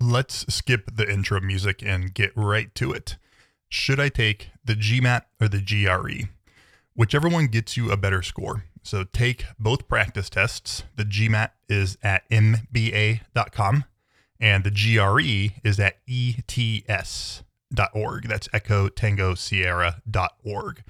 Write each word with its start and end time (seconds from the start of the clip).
Let's 0.00 0.46
skip 0.52 0.94
the 0.94 1.10
intro 1.10 1.40
music 1.40 1.82
and 1.82 2.14
get 2.14 2.30
right 2.36 2.72
to 2.76 2.92
it. 2.92 3.16
Should 3.68 3.98
I 3.98 4.08
take 4.08 4.50
the 4.64 4.74
GMAT 4.74 5.22
or 5.40 5.48
the 5.48 5.60
GRE? 5.60 6.28
Whichever 6.94 7.28
one 7.28 7.48
gets 7.48 7.76
you 7.76 7.90
a 7.90 7.96
better 7.96 8.22
score. 8.22 8.64
So 8.84 9.02
take 9.04 9.44
both 9.58 9.88
practice 9.88 10.30
tests. 10.30 10.84
The 10.94 11.04
GMAT 11.04 11.50
is 11.68 11.98
at 12.02 12.28
mba.com 12.30 13.84
and 14.40 14.62
the 14.64 14.70
GRE 14.70 15.58
is 15.64 15.80
at 15.80 15.98
ets.org. 16.08 17.42
That's 18.28 18.48
Echo 18.52 18.88
Tango 18.88 19.34
Sierra.org. 19.34 20.84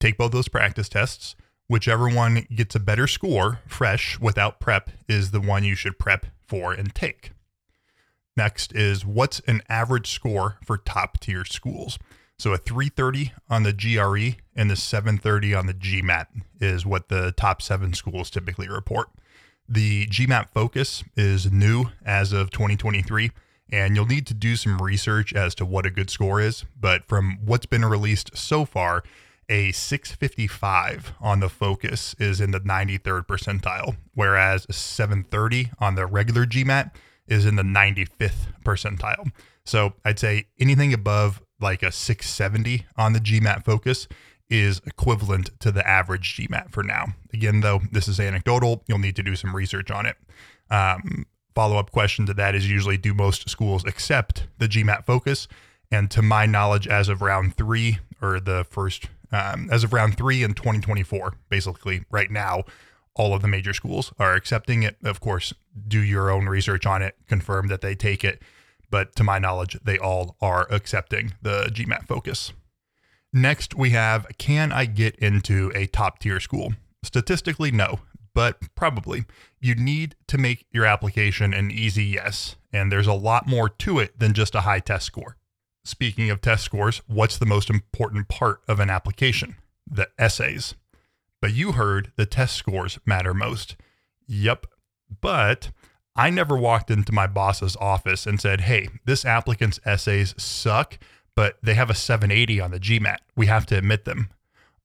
Take 0.00 0.16
both 0.16 0.32
those 0.32 0.48
practice 0.48 0.88
tests. 0.88 1.36
Whichever 1.68 2.08
one 2.08 2.46
gets 2.54 2.74
a 2.74 2.80
better 2.80 3.06
score, 3.06 3.60
fresh, 3.66 4.18
without 4.18 4.60
prep, 4.60 4.90
is 5.08 5.30
the 5.30 5.40
one 5.40 5.62
you 5.62 5.74
should 5.74 5.98
prep 5.98 6.26
for 6.48 6.72
and 6.72 6.94
take. 6.94 7.32
Next 8.40 8.74
is 8.74 9.04
what's 9.04 9.40
an 9.40 9.60
average 9.68 10.10
score 10.12 10.56
for 10.64 10.78
top 10.78 11.20
tier 11.20 11.44
schools? 11.44 11.98
So 12.38 12.54
a 12.54 12.56
330 12.56 13.34
on 13.50 13.64
the 13.64 13.72
GRE 13.74 14.40
and 14.56 14.70
the 14.70 14.76
730 14.76 15.54
on 15.54 15.66
the 15.66 15.74
GMAT 15.74 16.24
is 16.58 16.86
what 16.86 17.10
the 17.10 17.32
top 17.32 17.60
seven 17.60 17.92
schools 17.92 18.30
typically 18.30 18.66
report. 18.66 19.08
The 19.68 20.06
GMAT 20.06 20.48
focus 20.54 21.04
is 21.18 21.52
new 21.52 21.90
as 22.02 22.32
of 22.32 22.48
2023, 22.48 23.30
and 23.70 23.94
you'll 23.94 24.06
need 24.06 24.26
to 24.28 24.32
do 24.32 24.56
some 24.56 24.80
research 24.80 25.34
as 25.34 25.54
to 25.56 25.66
what 25.66 25.84
a 25.84 25.90
good 25.90 26.08
score 26.08 26.40
is. 26.40 26.64
But 26.80 27.06
from 27.06 27.40
what's 27.44 27.66
been 27.66 27.84
released 27.84 28.34
so 28.34 28.64
far, 28.64 29.02
a 29.50 29.72
655 29.72 31.12
on 31.20 31.40
the 31.40 31.50
focus 31.50 32.16
is 32.18 32.40
in 32.40 32.52
the 32.52 32.60
93rd 32.60 33.26
percentile, 33.26 33.98
whereas 34.14 34.64
a 34.70 34.72
730 34.72 35.72
on 35.78 35.94
the 35.94 36.06
regular 36.06 36.46
GMAT 36.46 36.92
is 37.30 37.46
in 37.46 37.56
the 37.56 37.62
95th 37.62 38.52
percentile. 38.64 39.30
So 39.64 39.94
I'd 40.04 40.18
say 40.18 40.46
anything 40.58 40.92
above 40.92 41.40
like 41.60 41.82
a 41.82 41.92
670 41.92 42.86
on 42.96 43.12
the 43.12 43.20
GMAT 43.20 43.64
focus 43.64 44.08
is 44.50 44.82
equivalent 44.84 45.58
to 45.60 45.70
the 45.70 45.86
average 45.86 46.36
GMAT 46.36 46.70
for 46.70 46.82
now. 46.82 47.14
Again, 47.32 47.60
though, 47.60 47.80
this 47.92 48.08
is 48.08 48.18
anecdotal. 48.18 48.82
You'll 48.88 48.98
need 48.98 49.16
to 49.16 49.22
do 49.22 49.36
some 49.36 49.54
research 49.54 49.90
on 49.90 50.06
it. 50.06 50.16
Um, 50.70 51.26
Follow 51.54 51.78
up 51.78 51.90
question 51.90 52.26
to 52.26 52.34
that 52.34 52.54
is 52.54 52.70
usually 52.70 52.96
do 52.96 53.12
most 53.12 53.48
schools 53.48 53.84
accept 53.84 54.46
the 54.58 54.68
GMAT 54.68 55.04
focus? 55.04 55.48
And 55.90 56.10
to 56.12 56.22
my 56.22 56.46
knowledge, 56.46 56.86
as 56.86 57.08
of 57.08 57.22
round 57.22 57.56
three 57.56 57.98
or 58.22 58.38
the 58.38 58.64
first, 58.70 59.08
um, 59.32 59.68
as 59.72 59.82
of 59.82 59.92
round 59.92 60.16
three 60.16 60.44
in 60.44 60.54
2024, 60.54 61.34
basically 61.48 62.04
right 62.10 62.30
now, 62.30 62.62
all 63.14 63.34
of 63.34 63.42
the 63.42 63.48
major 63.48 63.72
schools 63.72 64.12
are 64.18 64.34
accepting 64.34 64.82
it. 64.82 64.96
Of 65.02 65.20
course, 65.20 65.52
do 65.88 66.00
your 66.00 66.30
own 66.30 66.46
research 66.46 66.86
on 66.86 67.02
it, 67.02 67.16
confirm 67.26 67.68
that 67.68 67.80
they 67.80 67.94
take 67.94 68.24
it. 68.24 68.42
But 68.90 69.14
to 69.16 69.24
my 69.24 69.38
knowledge, 69.38 69.78
they 69.84 69.98
all 69.98 70.36
are 70.40 70.66
accepting 70.70 71.34
the 71.42 71.70
GMAT 71.72 72.06
focus. 72.06 72.52
Next, 73.32 73.76
we 73.76 73.90
have 73.90 74.26
Can 74.38 74.72
I 74.72 74.86
get 74.86 75.14
into 75.16 75.70
a 75.74 75.86
top 75.86 76.18
tier 76.18 76.40
school? 76.40 76.74
Statistically, 77.04 77.70
no, 77.70 78.00
but 78.34 78.58
probably. 78.74 79.24
You 79.60 79.74
need 79.74 80.16
to 80.26 80.38
make 80.38 80.66
your 80.72 80.84
application 80.84 81.54
an 81.54 81.70
easy 81.70 82.04
yes, 82.04 82.56
and 82.72 82.90
there's 82.90 83.06
a 83.06 83.12
lot 83.12 83.46
more 83.46 83.68
to 83.68 83.98
it 83.98 84.18
than 84.18 84.34
just 84.34 84.54
a 84.54 84.62
high 84.62 84.80
test 84.80 85.06
score. 85.06 85.36
Speaking 85.84 86.30
of 86.30 86.40
test 86.40 86.64
scores, 86.64 87.02
what's 87.06 87.38
the 87.38 87.46
most 87.46 87.70
important 87.70 88.28
part 88.28 88.60
of 88.68 88.80
an 88.80 88.90
application? 88.90 89.56
The 89.90 90.08
essays. 90.18 90.74
But 91.40 91.52
you 91.52 91.72
heard 91.72 92.12
the 92.16 92.26
test 92.26 92.56
scores 92.56 92.98
matter 93.04 93.34
most. 93.34 93.76
Yep. 94.26 94.66
But 95.20 95.70
I 96.14 96.30
never 96.30 96.56
walked 96.56 96.90
into 96.90 97.12
my 97.12 97.26
boss's 97.26 97.76
office 97.76 98.26
and 98.26 98.40
said, 98.40 98.62
hey, 98.62 98.88
this 99.04 99.24
applicant's 99.24 99.80
essays 99.84 100.34
suck, 100.36 100.98
but 101.34 101.56
they 101.62 101.74
have 101.74 101.90
a 101.90 101.94
780 101.94 102.60
on 102.60 102.70
the 102.70 102.80
GMAT. 102.80 103.18
We 103.36 103.46
have 103.46 103.66
to 103.66 103.78
admit 103.78 104.04
them. 104.04 104.28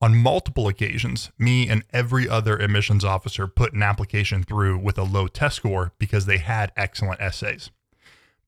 On 0.02 0.16
multiple 0.16 0.68
occasions, 0.68 1.32
me 1.38 1.70
and 1.70 1.84
every 1.92 2.28
other 2.28 2.58
admissions 2.58 3.04
officer 3.04 3.48
put 3.48 3.74
an 3.74 3.82
application 3.82 4.44
through 4.44 4.78
with 4.78 4.98
a 4.98 5.04
low 5.04 5.28
test 5.28 5.56
score 5.56 5.94
because 5.98 6.26
they 6.26 6.38
had 6.38 6.72
excellent 6.76 7.22
essays. 7.22 7.72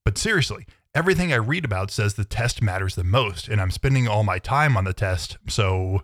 But 0.04 0.18
seriously, 0.18 0.68
everything 0.94 1.32
I 1.32 1.38
read 1.38 1.66
about 1.66 1.90
says 1.90 2.14
the 2.14 2.26
test 2.26 2.62
matters 2.62 2.96
the 2.96 3.04
most, 3.04 3.48
and 3.48 3.62
I'm 3.62 3.72
spending 3.72 4.08
all 4.08 4.24
my 4.24 4.40
time 4.40 4.78
on 4.78 4.84
the 4.84 4.94
test. 4.94 5.38
So, 5.48 6.04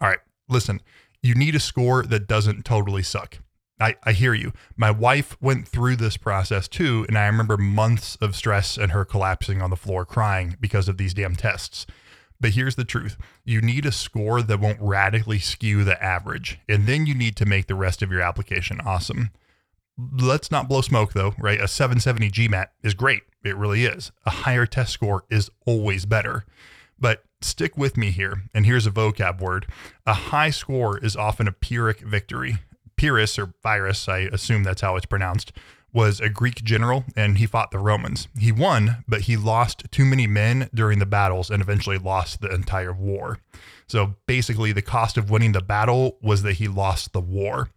all 0.00 0.08
right, 0.08 0.18
listen, 0.48 0.80
you 1.26 1.34
need 1.34 1.54
a 1.54 1.60
score 1.60 2.02
that 2.04 2.28
doesn't 2.28 2.64
totally 2.64 3.02
suck. 3.02 3.38
I, 3.78 3.96
I 4.04 4.12
hear 4.12 4.32
you. 4.32 4.52
My 4.76 4.90
wife 4.90 5.36
went 5.40 5.68
through 5.68 5.96
this 5.96 6.16
process 6.16 6.66
too, 6.66 7.04
and 7.08 7.18
I 7.18 7.26
remember 7.26 7.56
months 7.56 8.16
of 8.16 8.34
stress 8.34 8.78
and 8.78 8.92
her 8.92 9.04
collapsing 9.04 9.60
on 9.60 9.70
the 9.70 9.76
floor 9.76 10.06
crying 10.06 10.56
because 10.60 10.88
of 10.88 10.96
these 10.96 11.12
damn 11.12 11.36
tests. 11.36 11.86
But 12.40 12.50
here's 12.50 12.76
the 12.76 12.84
truth 12.84 13.16
you 13.44 13.60
need 13.60 13.86
a 13.86 13.92
score 13.92 14.42
that 14.42 14.60
won't 14.60 14.80
radically 14.80 15.38
skew 15.38 15.84
the 15.84 16.02
average, 16.02 16.58
and 16.68 16.86
then 16.86 17.06
you 17.06 17.14
need 17.14 17.36
to 17.36 17.46
make 17.46 17.66
the 17.66 17.74
rest 17.74 18.02
of 18.02 18.10
your 18.10 18.20
application 18.22 18.80
awesome. 18.80 19.30
Let's 19.98 20.50
not 20.50 20.68
blow 20.68 20.80
smoke 20.80 21.12
though, 21.12 21.34
right? 21.38 21.60
A 21.60 21.68
770 21.68 22.30
GMAT 22.30 22.66
is 22.82 22.94
great. 22.94 23.22
It 23.44 23.56
really 23.56 23.84
is. 23.84 24.12
A 24.24 24.30
higher 24.30 24.66
test 24.66 24.92
score 24.92 25.24
is 25.30 25.50
always 25.66 26.04
better. 26.04 26.44
But 26.98 27.24
stick 27.40 27.76
with 27.76 27.96
me 27.96 28.10
here, 28.10 28.42
and 28.54 28.66
here's 28.66 28.86
a 28.86 28.90
vocab 28.90 29.40
word. 29.40 29.66
A 30.06 30.14
high 30.14 30.50
score 30.50 30.98
is 30.98 31.16
often 31.16 31.46
a 31.46 31.52
Pyrrhic 31.52 32.00
victory. 32.00 32.58
Pyrrhus 32.96 33.38
or 33.38 33.52
Virus, 33.62 34.08
I 34.08 34.20
assume 34.20 34.62
that's 34.62 34.80
how 34.80 34.96
it's 34.96 35.06
pronounced, 35.06 35.52
was 35.92 36.20
a 36.20 36.28
Greek 36.28 36.62
general 36.62 37.04
and 37.16 37.38
he 37.38 37.46
fought 37.46 37.70
the 37.70 37.78
Romans. 37.78 38.28
He 38.38 38.52
won, 38.52 39.04
but 39.08 39.22
he 39.22 39.36
lost 39.36 39.90
too 39.90 40.04
many 40.04 40.26
men 40.26 40.68
during 40.74 40.98
the 40.98 41.06
battles 41.06 41.50
and 41.50 41.62
eventually 41.62 41.98
lost 41.98 42.40
the 42.40 42.52
entire 42.52 42.92
war. 42.92 43.38
So 43.86 44.16
basically, 44.26 44.72
the 44.72 44.82
cost 44.82 45.16
of 45.16 45.30
winning 45.30 45.52
the 45.52 45.62
battle 45.62 46.18
was 46.20 46.42
that 46.42 46.54
he 46.54 46.68
lost 46.68 47.12
the 47.12 47.20
war. 47.20 47.70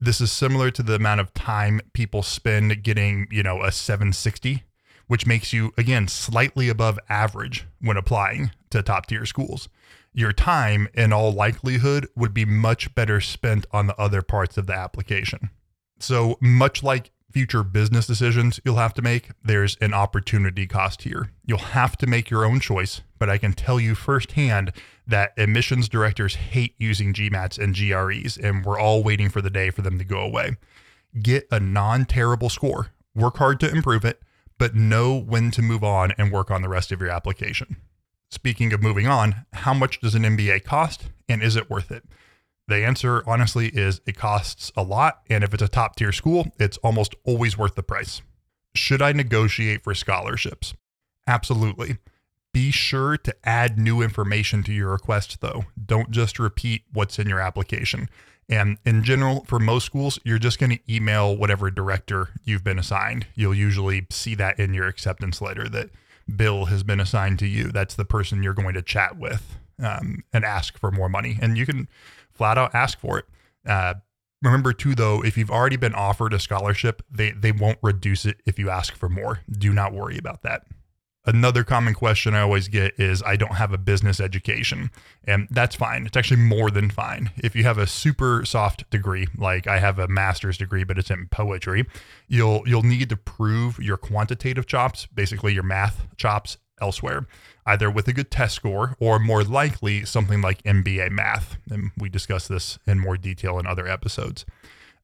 This 0.00 0.20
is 0.20 0.32
similar 0.32 0.72
to 0.72 0.82
the 0.82 0.96
amount 0.96 1.20
of 1.20 1.32
time 1.34 1.80
people 1.92 2.24
spend 2.24 2.82
getting, 2.82 3.28
you 3.30 3.44
know, 3.44 3.62
a 3.62 3.70
760, 3.70 4.64
which 5.06 5.26
makes 5.26 5.52
you, 5.52 5.72
again, 5.76 6.08
slightly 6.08 6.68
above 6.68 6.98
average 7.08 7.66
when 7.80 7.96
applying 7.96 8.50
to 8.70 8.82
top 8.82 9.06
tier 9.06 9.26
schools. 9.26 9.68
Your 10.14 10.32
time, 10.32 10.88
in 10.94 11.12
all 11.12 11.32
likelihood, 11.32 12.06
would 12.14 12.34
be 12.34 12.44
much 12.44 12.94
better 12.94 13.20
spent 13.20 13.64
on 13.72 13.86
the 13.86 13.98
other 13.98 14.20
parts 14.20 14.58
of 14.58 14.66
the 14.66 14.74
application. 14.74 15.50
So, 15.98 16.36
much 16.40 16.82
like 16.82 17.10
future 17.32 17.62
business 17.62 18.06
decisions 18.06 18.60
you'll 18.64 18.76
have 18.76 18.94
to 18.94 19.02
make, 19.02 19.30
there's 19.42 19.76
an 19.80 19.94
opportunity 19.94 20.66
cost 20.66 21.02
here. 21.02 21.30
You'll 21.46 21.58
have 21.58 21.96
to 21.98 22.06
make 22.06 22.28
your 22.28 22.44
own 22.44 22.60
choice, 22.60 23.00
but 23.18 23.30
I 23.30 23.38
can 23.38 23.54
tell 23.54 23.80
you 23.80 23.94
firsthand 23.94 24.72
that 25.06 25.32
admissions 25.36 25.88
directors 25.88 26.34
hate 26.34 26.74
using 26.78 27.12
GMATs 27.12 27.58
and 27.58 27.74
GREs, 27.74 28.36
and 28.36 28.64
we're 28.64 28.78
all 28.78 29.02
waiting 29.02 29.30
for 29.30 29.40
the 29.40 29.50
day 29.50 29.70
for 29.70 29.82
them 29.82 29.98
to 29.98 30.04
go 30.04 30.20
away. 30.20 30.56
Get 31.20 31.46
a 31.50 31.58
non 31.58 32.04
terrible 32.04 32.48
score, 32.48 32.88
work 33.14 33.38
hard 33.38 33.60
to 33.60 33.70
improve 33.70 34.04
it, 34.04 34.20
but 34.58 34.74
know 34.74 35.16
when 35.16 35.50
to 35.52 35.62
move 35.62 35.84
on 35.84 36.12
and 36.18 36.32
work 36.32 36.50
on 36.50 36.62
the 36.62 36.68
rest 36.68 36.92
of 36.92 37.00
your 37.00 37.10
application. 37.10 37.76
Speaking 38.30 38.72
of 38.72 38.82
moving 38.82 39.06
on, 39.06 39.46
how 39.52 39.74
much 39.74 40.00
does 40.00 40.14
an 40.14 40.22
MBA 40.22 40.64
cost, 40.64 41.10
and 41.28 41.42
is 41.42 41.56
it 41.56 41.68
worth 41.68 41.90
it? 41.90 42.04
The 42.68 42.84
answer, 42.84 43.22
honestly, 43.26 43.68
is 43.68 44.00
it 44.06 44.16
costs 44.16 44.72
a 44.76 44.82
lot. 44.82 45.20
And 45.28 45.44
if 45.44 45.52
it's 45.52 45.62
a 45.62 45.68
top 45.68 45.96
tier 45.96 46.12
school, 46.12 46.46
it's 46.58 46.78
almost 46.78 47.14
always 47.24 47.58
worth 47.58 47.74
the 47.74 47.82
price. 47.82 48.22
Should 48.74 49.02
I 49.02 49.12
negotiate 49.12 49.84
for 49.84 49.94
scholarships? 49.94 50.72
Absolutely. 51.26 51.98
Be 52.54 52.70
sure 52.70 53.16
to 53.18 53.34
add 53.44 53.78
new 53.78 54.00
information 54.02 54.62
to 54.64 54.72
your 54.72 54.90
request, 54.90 55.40
though. 55.40 55.64
Don't 55.84 56.10
just 56.10 56.38
repeat 56.38 56.84
what's 56.92 57.18
in 57.18 57.28
your 57.28 57.40
application. 57.40 58.08
And 58.48 58.78
in 58.84 59.02
general, 59.04 59.44
for 59.44 59.58
most 59.58 59.84
schools, 59.86 60.18
you're 60.24 60.38
just 60.38 60.58
going 60.58 60.70
to 60.70 60.94
email 60.94 61.36
whatever 61.36 61.70
director 61.70 62.28
you've 62.44 62.64
been 62.64 62.78
assigned. 62.78 63.26
You'll 63.34 63.54
usually 63.54 64.06
see 64.10 64.34
that 64.34 64.58
in 64.58 64.74
your 64.74 64.86
acceptance 64.86 65.40
letter 65.40 65.68
that 65.68 65.90
Bill 66.36 66.66
has 66.66 66.82
been 66.82 67.00
assigned 67.00 67.38
to 67.40 67.46
you. 67.46 67.70
That's 67.72 67.94
the 67.94 68.04
person 68.04 68.42
you're 68.42 68.52
going 68.52 68.74
to 68.74 68.82
chat 68.82 69.16
with 69.18 69.56
um, 69.82 70.24
and 70.32 70.44
ask 70.44 70.78
for 70.78 70.90
more 70.90 71.08
money. 71.08 71.38
And 71.40 71.56
you 71.56 71.66
can 71.66 71.88
flat 72.32 72.58
out 72.58 72.74
ask 72.74 72.98
for 72.98 73.18
it. 73.18 73.24
Uh, 73.66 73.94
Remember 74.42 74.72
too, 74.72 74.96
though, 74.96 75.22
if 75.22 75.38
you've 75.38 75.52
already 75.52 75.76
been 75.76 75.94
offered 75.94 76.32
a 76.32 76.40
scholarship, 76.40 77.02
they, 77.08 77.30
they 77.30 77.52
won't 77.52 77.78
reduce 77.80 78.24
it 78.26 78.40
if 78.44 78.58
you 78.58 78.70
ask 78.70 78.96
for 78.96 79.08
more. 79.08 79.38
Do 79.48 79.72
not 79.72 79.92
worry 79.92 80.18
about 80.18 80.42
that. 80.42 80.66
Another 81.24 81.62
common 81.62 81.94
question 81.94 82.34
I 82.34 82.40
always 82.40 82.66
get 82.66 82.98
is 82.98 83.22
I 83.22 83.36
don't 83.36 83.54
have 83.54 83.72
a 83.72 83.78
business 83.78 84.18
education. 84.18 84.90
And 85.24 85.46
that's 85.50 85.76
fine. 85.76 86.04
It's 86.04 86.16
actually 86.16 86.40
more 86.40 86.68
than 86.68 86.90
fine. 86.90 87.30
If 87.36 87.54
you 87.54 87.62
have 87.62 87.78
a 87.78 87.86
super 87.86 88.44
soft 88.44 88.90
degree, 88.90 89.28
like 89.38 89.68
I 89.68 89.78
have 89.78 90.00
a 90.00 90.08
master's 90.08 90.58
degree, 90.58 90.82
but 90.82 90.98
it's 90.98 91.10
in 91.10 91.28
poetry, 91.28 91.86
you'll 92.26 92.62
you'll 92.66 92.82
need 92.82 93.08
to 93.10 93.16
prove 93.16 93.78
your 93.78 93.96
quantitative 93.96 94.66
chops, 94.66 95.06
basically 95.06 95.54
your 95.54 95.62
math 95.62 96.08
chops 96.16 96.56
elsewhere, 96.80 97.28
either 97.66 97.88
with 97.88 98.08
a 98.08 98.12
good 98.12 98.32
test 98.32 98.56
score 98.56 98.96
or 98.98 99.20
more 99.20 99.44
likely 99.44 100.04
something 100.04 100.42
like 100.42 100.60
MBA 100.64 101.12
math. 101.12 101.56
And 101.70 101.92
we 101.96 102.08
discuss 102.08 102.48
this 102.48 102.80
in 102.84 102.98
more 102.98 103.16
detail 103.16 103.60
in 103.60 103.66
other 103.66 103.86
episodes. 103.86 104.44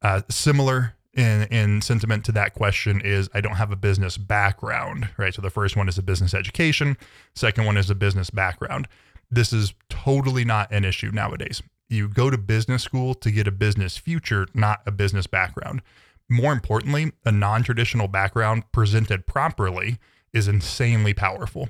Uh, 0.03 0.23
similar 0.29 0.95
in 1.19 1.43
in 1.51 1.83
sentiment 1.83 2.25
to 2.27 2.33
that 2.33 2.55
question 2.55 3.01
is 3.01 3.29
I 3.35 3.41
don't 3.41 3.57
have 3.57 3.73
a 3.73 3.77
business 3.77 4.17
background, 4.17 5.09
right? 5.19 5.35
So 5.35 5.43
the 5.43 5.51
first 5.51 5.77
one 5.77 5.89
is 5.89 5.99
a 5.99 6.03
business 6.03 6.33
education, 6.33 6.97
second 7.35 7.67
one 7.67 7.77
is 7.77 7.91
a 7.91 7.95
business 7.95 8.31
background. 8.31 8.87
This 9.31 9.53
is 9.53 9.75
totally 9.91 10.45
not 10.45 10.71
an 10.73 10.85
issue 10.85 11.11
nowadays. 11.11 11.61
You 11.91 12.09
go 12.09 12.31
to 12.31 12.39
business 12.39 12.83
school 12.83 13.15
to 13.15 13.31
get 13.31 13.49
a 13.49 13.51
business 13.51 13.99
future, 13.99 14.47
not 14.55 14.81
a 14.87 14.93
business 14.93 15.27
background. 15.27 15.83
More 16.31 16.53
importantly, 16.53 17.13
a 17.25 17.33
non-traditional 17.33 18.09
background 18.09 18.65
presented 18.73 19.27
properly 19.27 19.99
is 20.33 20.47
insanely 20.47 21.15
powerful. 21.15 21.69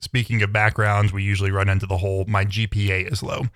Speaking 0.00 0.42
of 0.42 0.52
backgrounds, 0.52 1.12
we 1.12 1.22
usually 1.22 1.50
run 1.50 1.68
into 1.68 1.86
the 1.86 1.98
whole 1.98 2.24
my 2.26 2.44
GPA 2.44 3.10
is 3.10 3.22
low. 3.22 3.46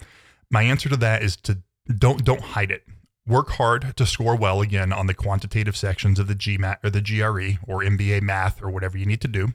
My 0.50 0.62
answer 0.62 0.88
to 0.88 0.96
that 0.96 1.22
is 1.22 1.36
to 1.38 1.58
don't 1.96 2.24
don't 2.24 2.40
hide 2.40 2.72
it 2.72 2.82
Work 3.28 3.50
hard 3.50 3.96
to 3.96 4.06
score 4.06 4.36
well 4.36 4.60
again 4.60 4.92
on 4.92 5.08
the 5.08 5.14
quantitative 5.14 5.76
sections 5.76 6.20
of 6.20 6.28
the 6.28 6.36
GMAT 6.36 6.76
or 6.84 6.90
the 6.90 7.00
GRE 7.00 7.58
or 7.66 7.82
MBA 7.82 8.22
math 8.22 8.62
or 8.62 8.70
whatever 8.70 8.96
you 8.96 9.04
need 9.04 9.20
to 9.22 9.28
do, 9.28 9.48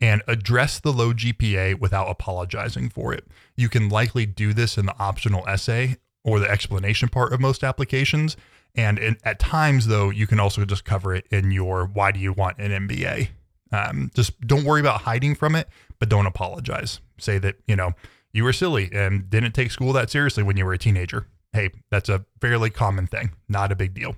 and 0.00 0.22
address 0.28 0.78
the 0.78 0.92
low 0.92 1.12
GPA 1.12 1.80
without 1.80 2.08
apologizing 2.08 2.90
for 2.90 3.12
it. 3.12 3.26
You 3.56 3.68
can 3.68 3.88
likely 3.88 4.24
do 4.24 4.54
this 4.54 4.78
in 4.78 4.86
the 4.86 4.96
optional 5.00 5.44
essay 5.48 5.96
or 6.22 6.38
the 6.38 6.48
explanation 6.48 7.08
part 7.08 7.32
of 7.32 7.40
most 7.40 7.64
applications. 7.64 8.36
And 8.76 9.00
in, 9.00 9.16
at 9.24 9.40
times, 9.40 9.88
though, 9.88 10.10
you 10.10 10.28
can 10.28 10.38
also 10.38 10.64
just 10.64 10.84
cover 10.84 11.12
it 11.12 11.26
in 11.32 11.50
your 11.50 11.86
why 11.86 12.12
do 12.12 12.20
you 12.20 12.32
want 12.32 12.58
an 12.58 12.86
MBA? 12.86 13.30
Um, 13.72 14.12
just 14.14 14.40
don't 14.42 14.64
worry 14.64 14.80
about 14.80 15.00
hiding 15.00 15.34
from 15.34 15.56
it, 15.56 15.68
but 15.98 16.08
don't 16.08 16.26
apologize. 16.26 17.00
Say 17.18 17.38
that, 17.38 17.56
you 17.66 17.74
know, 17.74 17.94
you 18.32 18.44
were 18.44 18.52
silly 18.52 18.90
and 18.92 19.28
didn't 19.28 19.52
take 19.52 19.72
school 19.72 19.92
that 19.94 20.08
seriously 20.08 20.44
when 20.44 20.56
you 20.56 20.64
were 20.64 20.72
a 20.72 20.78
teenager 20.78 21.26
hey, 21.52 21.70
that's 21.90 22.08
a 22.08 22.24
fairly 22.40 22.70
common 22.70 23.06
thing, 23.06 23.32
not 23.48 23.72
a 23.72 23.76
big 23.76 23.94
deal. 23.94 24.16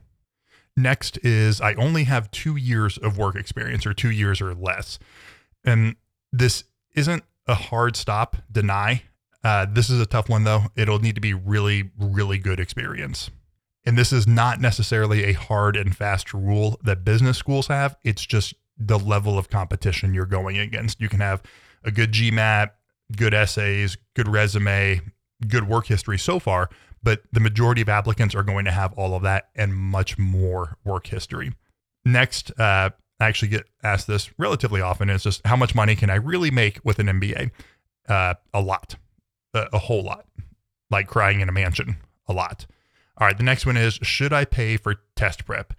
Next 0.77 1.19
is 1.25 1.61
I 1.61 1.75
only 1.75 2.05
have 2.05 2.31
two 2.31 2.57
years 2.57 2.97
of 2.99 3.19
work 3.19 3.37
experience 3.37 3.87
or 3.87 3.93
two 3.93 4.11
years 4.11 4.41
or 4.41 4.55
less. 4.55 4.99
And 5.65 5.97
this 6.33 6.65
isn't 6.95 7.25
a 7.47 7.55
hard 7.55 7.97
stop, 7.97 8.37
deny. 8.51 9.03
Uh, 9.43 9.67
this 9.71 9.91
is 9.91 10.01
a 10.01 10.07
tough 10.07 10.29
one 10.29 10.45
though. 10.45 10.65
It'll 10.77 10.99
need 10.99 11.15
to 11.17 11.21
be 11.21 11.35
really, 11.35 11.91
really 11.99 12.39
good 12.39 12.61
experience. 12.61 13.31
And 13.85 13.97
this 13.97 14.13
is 14.13 14.27
not 14.27 14.61
necessarily 14.61 15.25
a 15.25 15.33
hard 15.33 15.77
and 15.77 15.97
fast 15.97 16.35
rule 16.35 16.79
that 16.85 17.05
business 17.05 17.39
schools 17.39 17.67
have. 17.69 17.97
It's 18.05 18.25
just 18.25 18.55
the 18.77 18.99
level 18.99 19.39
of 19.39 19.49
competition 19.49 20.15
you're 20.15 20.27
going 20.27 20.59
against. 20.59 21.01
You 21.01 21.09
can 21.09 21.21
have 21.21 21.43
a 21.85 21.91
good 21.91 22.13
GMAT, 22.13 22.71
good 23.17 23.35
essays, 23.35 23.97
good 24.15 24.29
resume, 24.29 25.01
good 25.47 25.67
work 25.69 25.87
history 25.87 26.19
so 26.19 26.39
far, 26.39 26.69
but 27.03 27.23
the 27.33 27.41
majority 27.41 27.83
of 27.83 27.89
applicants 27.89 28.35
are 28.35 28.43
going 28.43 28.65
to 28.65 28.71
have 28.71 28.93
all 28.95 29.15
of 29.15 29.23
that 29.23 29.49
and 29.55 29.75
much 29.75 30.19
more 30.19 30.77
work 30.85 31.07
history. 31.07 31.53
Next, 32.05 32.51
uh, 32.59 32.91
I 33.21 33.27
actually 33.27 33.49
get 33.49 33.65
asked 33.83 34.07
this 34.07 34.31
relatively 34.39 34.81
often. 34.81 35.11
It's 35.11 35.25
just 35.25 35.47
how 35.47 35.57
much 35.57 35.75
money 35.75 35.95
can 35.95 36.11
I 36.11 36.17
really 36.17 36.51
make 36.51 36.81
with 36.85 36.99
an 36.99 37.07
MBA? 37.07 37.51
Uh, 38.09 38.35
a 38.53 38.61
lot, 38.61 38.97
a, 39.55 39.67
a 39.75 39.79
whole 39.79 40.03
lot, 40.03 40.27
like 40.91 41.07
crying 41.07 41.41
in 41.41 41.49
a 41.49 41.53
mansion, 41.53 41.97
a 42.27 42.33
lot. 42.33 42.67
All 43.19 43.27
right, 43.27 43.37
the 43.37 43.45
next 43.45 43.67
one 43.67 43.77
is 43.77 43.95
should 44.03 44.33
I 44.33 44.47
pay 44.47 44.79
for 44.79 44.97
test 45.15 45.45
prep? 45.45 45.75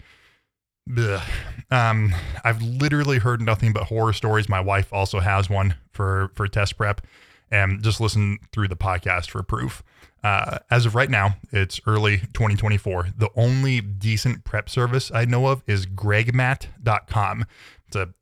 Um, 1.71 2.13
I've 2.43 2.61
literally 2.61 3.17
heard 3.17 3.41
nothing 3.41 3.73
but 3.73 3.83
horror 3.83 4.13
stories. 4.13 4.47
My 4.47 4.59
wife 4.59 4.93
also 4.93 5.19
has 5.19 5.49
one 5.49 5.75
for 5.91 6.31
for 6.35 6.47
test 6.47 6.77
prep, 6.77 7.01
and 7.51 7.83
just 7.83 7.99
listen 7.99 8.39
through 8.51 8.69
the 8.69 8.75
podcast 8.75 9.29
for 9.29 9.43
proof. 9.43 9.83
Uh, 10.23 10.59
as 10.69 10.85
of 10.85 10.95
right 10.95 11.09
now, 11.09 11.35
it's 11.51 11.79
early 11.87 12.17
2024. 12.33 13.09
The 13.17 13.29
only 13.35 13.81
decent 13.81 14.43
prep 14.43 14.69
service 14.69 15.11
I 15.13 15.25
know 15.25 15.47
of 15.47 15.63
is 15.65 15.85
gregmat.com. 15.85 17.45
It's 17.87 17.95
a 17.95 18.13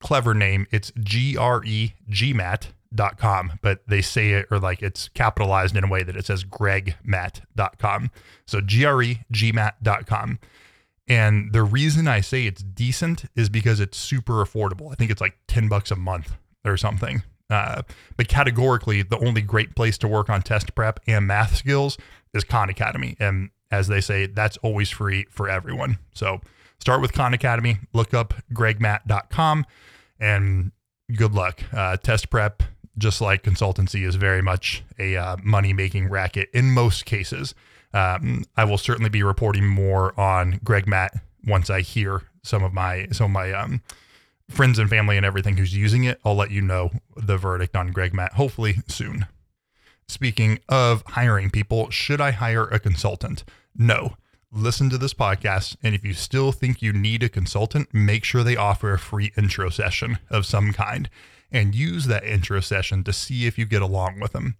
clever 0.00 0.34
name. 0.34 0.66
It's 0.70 0.92
G 1.00 1.36
R 1.36 1.62
E 1.64 1.94
G 2.08 2.32
Mat.com, 2.32 3.58
but 3.62 3.80
they 3.86 4.02
say 4.02 4.32
it 4.32 4.46
or 4.50 4.58
like 4.58 4.82
it's 4.82 5.08
capitalized 5.08 5.76
in 5.76 5.84
a 5.84 5.88
way 5.88 6.02
that 6.02 6.16
it 6.16 6.26
says 6.26 6.44
gregmat.com. 6.44 8.10
So 8.46 8.60
G 8.60 8.84
R 8.84 9.02
E 9.02 9.20
G 9.30 9.52
Mat.com. 9.52 10.38
And 11.08 11.52
the 11.52 11.64
reason 11.64 12.06
I 12.06 12.20
say 12.20 12.46
it's 12.46 12.62
decent 12.62 13.24
is 13.34 13.48
because 13.48 13.80
it's 13.80 13.98
super 13.98 14.44
affordable. 14.44 14.92
I 14.92 14.94
think 14.94 15.10
it's 15.10 15.20
like 15.20 15.36
10 15.48 15.68
bucks 15.68 15.90
a 15.90 15.96
month 15.96 16.36
or 16.64 16.76
something. 16.76 17.24
Uh, 17.50 17.82
but 18.16 18.28
categorically, 18.28 19.02
the 19.02 19.18
only 19.18 19.42
great 19.42 19.74
place 19.74 19.98
to 19.98 20.08
work 20.08 20.30
on 20.30 20.42
test 20.42 20.74
prep 20.74 21.00
and 21.06 21.26
math 21.26 21.56
skills 21.56 21.98
is 22.32 22.44
Khan 22.44 22.70
Academy. 22.70 23.16
And 23.18 23.50
as 23.70 23.88
they 23.88 24.00
say, 24.00 24.26
that's 24.26 24.56
always 24.58 24.90
free 24.90 25.26
for 25.30 25.48
everyone. 25.48 25.98
So 26.14 26.40
start 26.78 27.00
with 27.00 27.12
Khan 27.12 27.34
Academy, 27.34 27.78
look 27.92 28.14
up 28.14 28.34
gregmat.com, 28.52 29.66
and 30.18 30.72
good 31.16 31.34
luck. 31.34 31.62
Uh, 31.72 31.96
test 31.96 32.30
prep, 32.30 32.62
just 32.98 33.20
like 33.20 33.42
consultancy, 33.42 34.06
is 34.06 34.16
very 34.16 34.42
much 34.42 34.84
a 34.98 35.16
uh, 35.16 35.36
money 35.42 35.72
making 35.72 36.08
racket 36.08 36.48
in 36.52 36.70
most 36.70 37.04
cases. 37.04 37.54
Um, 37.92 38.44
I 38.56 38.64
will 38.64 38.78
certainly 38.78 39.10
be 39.10 39.22
reporting 39.22 39.66
more 39.66 40.18
on 40.18 40.60
GregMat 40.60 41.20
once 41.44 41.70
I 41.70 41.80
hear 41.80 42.22
some 42.42 42.62
of 42.62 42.72
my 42.72 43.08
some 43.10 43.26
of 43.26 43.30
my 43.32 43.52
um, 43.52 43.82
friends 44.50 44.78
and 44.78 44.90
family 44.90 45.16
and 45.16 45.24
everything 45.24 45.56
who's 45.56 45.74
using 45.74 46.04
it, 46.04 46.20
I'll 46.24 46.34
let 46.34 46.50
you 46.50 46.60
know 46.60 46.90
the 47.16 47.36
verdict 47.36 47.76
on 47.76 47.92
GregMat 47.92 48.32
hopefully 48.32 48.78
soon. 48.88 49.26
Speaking 50.08 50.58
of 50.68 51.02
hiring 51.06 51.50
people, 51.50 51.88
should 51.90 52.20
I 52.20 52.32
hire 52.32 52.64
a 52.64 52.80
consultant? 52.80 53.44
No. 53.76 54.16
Listen 54.52 54.90
to 54.90 54.98
this 54.98 55.14
podcast, 55.14 55.76
and 55.80 55.94
if 55.94 56.04
you 56.04 56.12
still 56.12 56.50
think 56.50 56.82
you 56.82 56.92
need 56.92 57.22
a 57.22 57.28
consultant, 57.28 57.94
make 57.94 58.24
sure 58.24 58.42
they 58.42 58.56
offer 58.56 58.92
a 58.92 58.98
free 58.98 59.32
intro 59.36 59.70
session 59.70 60.18
of 60.28 60.44
some 60.44 60.72
kind 60.72 61.08
and 61.52 61.74
use 61.74 62.06
that 62.06 62.24
intro 62.24 62.60
session 62.60 63.04
to 63.04 63.12
see 63.12 63.46
if 63.46 63.56
you 63.56 63.64
get 63.64 63.82
along 63.82 64.18
with 64.18 64.32
them. 64.32 64.56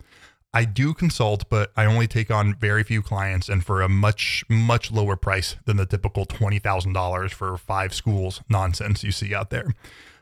I 0.53 0.65
do 0.65 0.95
consult, 0.95 1.49
but 1.49 1.71
I 1.77 1.85
only 1.85 2.09
take 2.09 2.31
on 2.31 2.55
very 2.55 2.83
few 2.83 3.03
clients 3.03 3.49
and 3.49 3.65
for 3.65 3.83
a 3.83 3.89
much, 3.89 4.45
much 4.49 4.91
lower 4.91 5.17
price 5.17 5.57
than 5.65 5.77
the 5.77 5.87
typical 5.87 6.27
$20,000 6.27 7.31
for 7.31 7.57
five 7.57 7.95
schools 7.95 8.43
nonsense 8.49 9.05
you 9.05 9.13
see 9.13 9.35
out 9.35 9.51
there. 9.51 9.75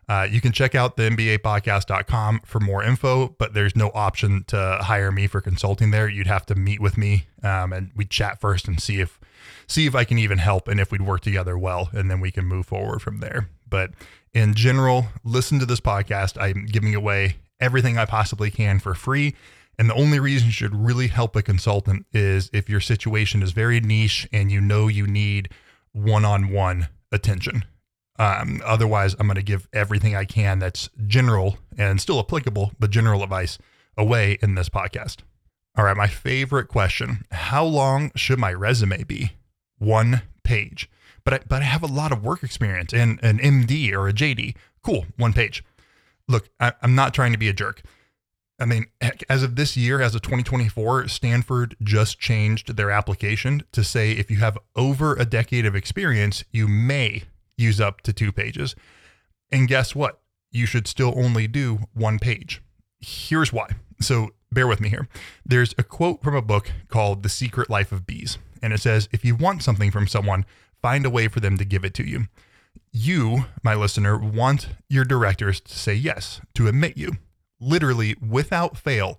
Uh, 0.09 0.27
you 0.31 0.41
can 0.41 0.53
check 0.53 0.75
out 0.75 0.97
the 0.97 1.03
MBApodcast.com 1.11 2.41
for 2.45 2.61
more 2.61 2.83
info, 2.83 3.35
but 3.39 3.53
there's 3.53 3.77
no 3.77 3.91
option 3.95 4.45
to 4.49 4.79
hire 4.83 5.13
me 5.13 5.27
for 5.27 5.41
consulting 5.41 5.91
there. 5.91 6.09
You'd 6.09 6.27
have 6.27 6.47
to 6.47 6.55
meet 6.55 6.81
with 6.81 6.97
me 6.97 7.27
um, 7.43 7.73
and 7.73 7.91
we 7.95 8.07
chat 8.07 8.41
first 8.41 8.67
and 8.69 8.81
see 8.81 9.01
if 9.01 9.19
see 9.67 9.87
if 9.87 9.95
I 9.95 10.05
can 10.05 10.19
even 10.19 10.39
help 10.39 10.67
and 10.67 10.81
if 10.81 10.91
we'd 10.91 11.03
work 11.03 11.21
together 11.21 11.59
well, 11.59 11.91
and 11.93 12.11
then 12.11 12.21
we 12.21 12.31
can 12.31 12.47
move 12.47 12.67
forward 12.67 13.03
from 13.03 13.21
there. 13.21 13.49
But 13.69 13.91
in 14.33 14.55
general, 14.55 15.07
listen 15.25 15.59
to 15.59 15.67
this 15.67 15.81
podcast. 15.81 16.41
I'm 16.41 16.65
giving 16.65 16.95
away 16.95 17.37
everything 17.61 17.99
I 17.99 18.07
possibly 18.07 18.51
can 18.51 18.79
for 18.79 18.95
free. 18.95 19.35
And 19.79 19.89
the 19.89 19.95
only 19.95 20.19
reason 20.19 20.49
you 20.49 20.53
should 20.53 20.75
really 20.75 21.07
help 21.07 21.37
a 21.37 21.43
consultant 21.43 22.07
is 22.13 22.51
if 22.53 22.69
your 22.69 22.81
situation 22.81 23.43
is 23.43 23.53
very 23.53 23.81
niche 23.81 24.29
and 24.33 24.51
you 24.51 24.61
know 24.61 24.89
you 24.89 25.07
need 25.07 25.51
one 25.93 26.25
on 26.25 26.51
one 26.51 26.89
attention. 27.13 27.65
Um, 28.19 28.61
otherwise, 28.65 29.15
I'm 29.19 29.27
going 29.29 29.37
to 29.37 29.43
give 29.43 29.69
everything 29.73 30.17
I 30.17 30.25
can 30.25 30.59
that's 30.59 30.91
general 31.07 31.59
and 31.77 32.01
still 32.01 32.19
applicable, 32.19 32.73
but 32.79 32.91
general 32.91 33.23
advice 33.23 33.59
away 33.97 34.39
in 34.43 34.57
this 34.57 34.69
podcast. 34.69 35.19
All 35.77 35.85
right, 35.85 35.97
my 35.97 36.09
favorite 36.09 36.67
question 36.67 37.25
How 37.31 37.65
long 37.65 38.11
should 38.17 38.41
my 38.41 38.53
resume 38.53 39.05
be? 39.05 39.33
One 39.79 40.23
page. 40.43 40.91
But 41.25 41.35
I, 41.35 41.41
but 41.47 41.63
I 41.63 41.67
have 41.67 41.83
a 41.83 41.87
lot 41.87 42.11
of 42.11 42.25
work 42.25 42.43
experience 42.43 42.93
and 42.93 43.21
an 43.23 43.39
MD 43.39 43.93
or 43.93 44.09
a 44.09 44.13
JD. 44.13 44.57
Cool, 44.83 45.07
one 45.17 45.33
page. 45.33 45.63
Look, 46.27 46.49
I, 46.59 46.73
I'm 46.83 46.97
not 46.97 47.15
trying 47.15 47.33
to 47.33 47.39
be 47.39 47.49
a 47.49 47.53
jerk. 47.53 47.83
I 48.61 48.65
mean, 48.65 48.87
as 49.29 49.43
of 49.43 49.55
this 49.55 49.77
year, 49.77 50.01
as 50.01 50.15
of 50.17 50.23
2024, 50.23 51.07
Stanford 51.09 51.77
just 51.83 52.19
changed 52.19 52.77
their 52.77 52.91
application 52.91 53.63
to 53.71 53.85
say 53.85 54.13
if 54.13 54.31
you 54.31 54.39
have 54.39 54.59
over 54.75 55.15
a 55.15 55.25
decade 55.25 55.65
of 55.65 55.77
experience, 55.77 56.45
you 56.51 56.67
may 56.67 57.25
use 57.57 57.81
up 57.81 58.01
to 58.03 58.13
two 58.13 58.33
pages. 58.33 58.75
And 59.53 59.69
guess 59.69 59.95
what? 59.95 60.21
You 60.51 60.67
should 60.67 60.89
still 60.89 61.15
only 61.17 61.47
do 61.47 61.81
one 61.95 62.19
page. 62.19 62.61
Here's 62.99 63.53
why. 63.53 63.77
So 64.01 64.31
bear 64.51 64.67
with 64.67 64.81
me 64.81 64.89
here. 64.89 65.09
There's 65.47 65.75
a 65.79 65.85
quote 65.85 66.23
from 66.23 66.35
a 66.35 66.43
book 66.43 66.73
called 66.89 67.23
The 67.23 67.29
Secret 67.29 67.71
Life 67.71 67.93
of 67.93 68.07
Bees. 68.07 68.39
And 68.61 68.73
it 68.73 68.81
says, 68.81 69.09
if 69.13 69.25
you 69.25 69.37
want 69.37 69.63
something 69.63 69.93
from 69.93 70.09
someone, 70.09 70.45
find 70.83 71.07
a 71.07 71.11
way 71.11 71.29
for 71.29 71.39
them 71.39 71.59
to 71.59 71.65
give 71.65 71.85
it 71.85 71.95
to 71.95 72.07
you. 72.07 72.25
You, 72.91 73.45
my 73.63 73.75
listener, 73.75 74.19
want 74.19 74.71
your 74.89 75.05
directors 75.05 75.61
to 75.61 75.79
say 75.79 75.95
yes, 75.95 76.41
to 76.55 76.67
admit 76.67 76.97
you. 76.97 77.13
Literally, 77.61 78.15
without 78.21 78.77
fail, 78.77 79.19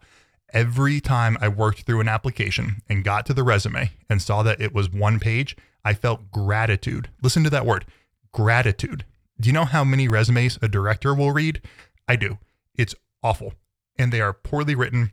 every 0.54 1.00
time 1.00 1.38
I 1.42 1.48
worked 1.48 1.82
through 1.82 2.02
an 2.02 2.08
application 2.08 2.82
and 2.88 3.04
got 3.04 3.26
to 3.28 3.34
the 3.34 3.44
resume 3.44 3.92
and 4.10 4.22
saw 4.22 4.44
that 4.44 4.62
it 4.62 4.74
was 4.74 4.90
one 4.90 5.20
page, 5.20 5.56
I 5.84 5.94
felt 5.94 6.32
gratitude. 6.32 7.10
Listen 7.22 7.44
to 7.44 7.50
that 7.50 7.66
word 7.66 7.86
gratitude. 8.32 9.06
Do 9.40 9.48
you 9.48 9.54
know 9.54 9.66
how 9.66 9.84
many 9.84 10.08
resumes 10.08 10.60
a 10.62 10.68
director 10.68 11.14
will 11.14 11.32
read? 11.32 11.62
I 12.08 12.16
do. 12.16 12.38
It's 12.76 12.96
awful. 13.24 13.54
And 13.98 14.12
they 14.12 14.22
are 14.22 14.34
poorly 14.34 14.76
written, 14.76 15.12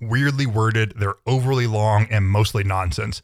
weirdly 0.00 0.46
worded, 0.46 0.94
they're 0.96 1.16
overly 1.26 1.66
long, 1.66 2.06
and 2.10 2.26
mostly 2.26 2.64
nonsense. 2.64 3.22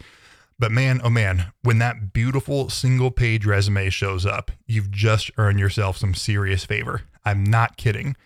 But 0.58 0.70
man, 0.70 1.00
oh 1.02 1.10
man, 1.10 1.52
when 1.62 1.78
that 1.78 2.12
beautiful 2.12 2.68
single 2.68 3.10
page 3.10 3.44
resume 3.44 3.90
shows 3.90 4.24
up, 4.24 4.50
you've 4.66 4.90
just 4.90 5.30
earned 5.36 5.58
yourself 5.58 5.96
some 5.96 6.14
serious 6.14 6.64
favor. 6.64 7.02
I'm 7.24 7.42
not 7.42 7.76
kidding. 7.76 8.16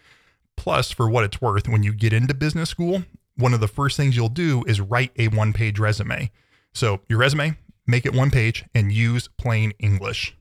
Plus, 0.56 0.90
for 0.90 1.08
what 1.08 1.24
it's 1.24 1.40
worth, 1.40 1.68
when 1.68 1.82
you 1.82 1.92
get 1.92 2.12
into 2.12 2.34
business 2.34 2.70
school, 2.70 3.04
one 3.36 3.54
of 3.54 3.60
the 3.60 3.68
first 3.68 3.96
things 3.96 4.16
you'll 4.16 4.28
do 4.28 4.64
is 4.66 4.80
write 4.80 5.12
a 5.16 5.28
one 5.28 5.52
page 5.52 5.78
resume. 5.78 6.30
So, 6.72 7.00
your 7.08 7.18
resume, 7.18 7.56
make 7.86 8.06
it 8.06 8.14
one 8.14 8.30
page 8.30 8.64
and 8.74 8.92
use 8.92 9.28
plain 9.38 9.72
English. 9.78 10.36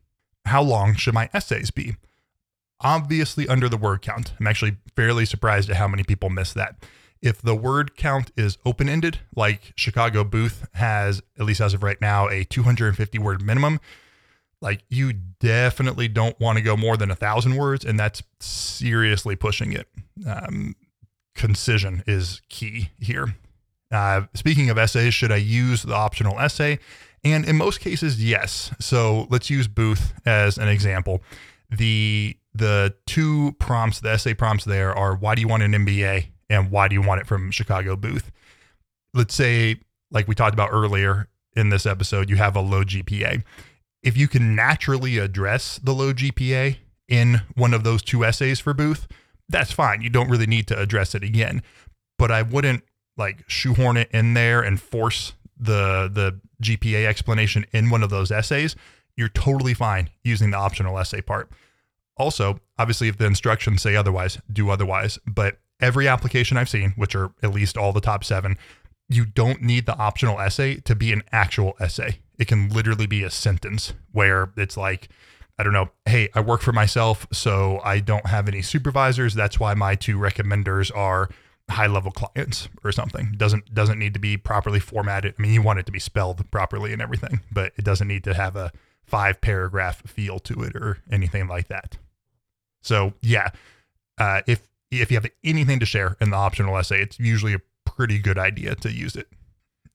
How 0.46 0.62
long 0.62 0.96
should 0.96 1.14
my 1.14 1.30
essays 1.34 1.72
be? 1.72 1.96
Obviously, 2.82 3.48
under 3.48 3.70
the 3.70 3.78
word 3.78 4.02
count. 4.02 4.34
I'm 4.40 4.48
actually 4.48 4.78
fairly 4.96 5.26
surprised 5.26 5.70
at 5.70 5.78
how 5.78 5.88
many 5.88 6.04
people 6.04 6.30
miss 6.30 6.54
that. 6.54 6.76
If 7.22 7.42
the 7.42 7.56
word 7.56 7.96
count 7.96 8.32
is 8.38 8.58
open 8.66 8.88
ended, 8.88 9.20
like 9.36 9.74
Chicago 9.76 10.24
Booth 10.24 10.68
has, 10.74 11.22
at 11.40 11.46
least 11.46 11.62
as 11.62 11.74
of 11.74 11.84
right 11.84 12.00
now, 12.00 12.30
a 12.30 12.44
250 12.44 13.18
word 13.18 13.42
minimum, 13.42 13.80
like 14.62 14.84
you 14.90 15.14
definitely 15.40 16.08
don't 16.08 16.40
want 16.40 16.58
to 16.58 16.64
go 16.64 16.76
more 16.76 16.98
than 16.98 17.12
a 17.12 17.16
thousand 17.16 17.56
words, 17.56 17.86
and 17.86 18.00
that's 18.00 18.24
seriously 18.40 19.36
pushing 19.36 19.74
it. 19.74 19.88
Um, 20.28 20.76
concision 21.36 22.04
is 22.08 22.42
key 22.50 22.90
here. 23.00 23.36
Uh, 23.92 24.24
speaking 24.34 24.70
of 24.70 24.78
essays, 24.78 25.14
should 25.14 25.32
I 25.32 25.38
use 25.38 25.84
the 25.84 25.94
optional 25.94 26.40
essay? 26.40 26.80
And 27.24 27.46
in 27.46 27.58
most 27.58 27.80
cases, 27.80 28.24
yes. 28.24 28.72
So 28.80 29.28
let's 29.30 29.50
use 29.50 29.68
Booth 29.68 30.14
as 30.26 30.58
an 30.58 30.68
example. 30.68 31.22
The 31.70 32.38
the 32.54 32.96
two 33.06 33.54
prompts, 33.60 34.00
the 34.00 34.12
essay 34.12 34.34
prompts 34.34 34.64
there 34.64 34.94
are 34.96 35.16
why 35.16 35.36
do 35.36 35.42
you 35.42 35.48
want 35.48 35.64
an 35.64 35.74
MBA 35.74 36.28
and 36.50 36.72
why 36.72 36.88
do 36.88 36.94
you 36.94 37.02
want 37.02 37.22
it 37.22 37.28
from 37.28 37.52
Chicago 37.52 37.96
Booth? 37.96 38.32
Let's 39.14 39.34
say, 39.34 39.80
like 40.12 40.28
we 40.28 40.36
talked 40.36 40.54
about 40.54 40.70
earlier 40.72 41.28
in 41.56 41.70
this 41.70 41.86
episode, 41.86 42.30
you 42.30 42.36
have 42.36 42.56
a 42.56 42.62
low 42.62 42.84
GPA. 42.84 43.44
If 44.06 44.16
you 44.16 44.28
can 44.28 44.56
naturally 44.56 45.18
address 45.18 45.80
the 45.84 45.94
low 45.94 46.14
GPA 46.14 46.78
in 47.08 47.42
one 47.56 47.74
of 47.74 47.84
those 47.84 48.04
two 48.04 48.24
essays 48.24 48.60
for 48.60 48.74
Booth, 48.74 49.08
that's 49.50 49.72
fine. 49.72 50.02
You 50.02 50.10
don't 50.12 50.30
really 50.30 50.46
need 50.46 50.68
to 50.68 50.80
address 50.80 51.16
it 51.16 51.24
again. 51.24 51.64
But 52.18 52.32
I 52.32 52.44
wouldn't 52.44 52.84
like 53.18 53.44
shoehorn 53.48 53.98
it 53.98 54.10
in 54.12 54.36
there 54.36 54.62
and 54.62 54.80
force 54.80 55.34
the 55.58 56.10
the 56.12 56.40
GPA 56.62 57.06
explanation 57.06 57.66
in 57.72 57.90
one 57.90 58.04
of 58.04 58.10
those 58.10 58.32
essays. 58.32 58.76
You're 59.18 59.30
totally 59.30 59.74
fine 59.74 60.10
using 60.24 60.52
the 60.52 60.58
optional 60.58 61.00
essay 61.00 61.22
part. 61.22 61.50
Also, 62.18 62.60
obviously, 62.78 63.08
if 63.08 63.18
the 63.18 63.26
instructions 63.26 63.82
say 63.82 63.96
otherwise, 63.96 64.38
do 64.52 64.70
otherwise. 64.70 65.18
But 65.26 65.58
every 65.82 66.08
application 66.08 66.58
I've 66.58 66.70
seen, 66.70 66.92
which 66.92 67.16
are 67.16 67.32
at 67.42 67.54
least 67.54 67.78
all 67.78 67.92
the 67.92 68.02
top 68.02 68.24
seven, 68.24 68.58
you 69.10 69.26
don't 69.26 69.62
need 69.62 69.86
the 69.86 69.98
optional 69.98 70.40
essay 70.40 70.76
to 70.82 70.96
be 70.96 71.12
an 71.12 71.24
actual 71.32 71.76
essay. 71.80 72.20
It 72.38 72.48
can 72.48 72.70
literally 72.70 73.08
be 73.08 73.24
a 73.24 73.30
sentence 73.30 73.94
where 74.12 74.52
it's 74.58 74.78
like, 74.78 75.10
I 75.58 75.64
don't 75.64 75.74
know, 75.74 75.90
hey, 76.06 76.30
I 76.34 76.42
work 76.42 76.62
for 76.62 76.74
myself, 76.74 77.28
so 77.32 77.80
I 77.84 78.00
don't 78.00 78.28
have 78.28 78.48
any 78.48 78.62
supervisors. 78.62 79.34
That's 79.34 79.60
why 79.60 79.74
my 79.74 79.96
two 79.96 80.18
recommenders 80.18 80.96
are 80.96 81.30
high 81.70 81.88
level 81.88 82.12
clients 82.12 82.70
or 82.84 82.92
something. 82.92 83.34
Doesn't 83.38 83.74
doesn't 83.74 83.98
need 83.98 84.14
to 84.14 84.20
be 84.20 84.38
properly 84.38 84.80
formatted. 84.80 85.36
I 85.38 85.42
mean, 85.42 85.54
you 85.54 85.62
want 85.62 85.80
it 85.80 85.86
to 85.88 85.92
be 85.92 86.00
spelled 86.00 86.50
properly 86.52 86.94
and 86.94 87.02
everything, 87.02 87.40
but 87.52 87.74
it 87.78 87.86
doesn't 87.86 88.08
need 88.08 88.24
to 88.26 88.34
have 88.34 88.56
a 88.56 88.72
five 89.04 89.42
paragraph 89.42 90.02
feel 90.02 90.40
to 90.40 90.62
it 90.64 90.76
or 90.76 91.00
anything 91.12 91.48
like 91.48 91.68
that. 91.70 91.98
So 92.82 93.14
yeah, 93.22 93.50
uh, 94.18 94.42
if 94.48 94.68
if 94.92 95.12
you 95.12 95.18
have 95.18 95.30
anything 95.44 95.80
to 95.80 95.86
share 95.86 96.18
in 96.22 96.30
the 96.30 96.38
optional 96.38 96.78
essay, 96.78 97.02
it's 97.02 97.20
usually 97.20 97.54
a 97.54 97.62
pretty 97.86 98.20
good 98.20 98.38
idea 98.38 98.76
to 98.76 98.92
use 98.92 99.16
it. 99.16 99.28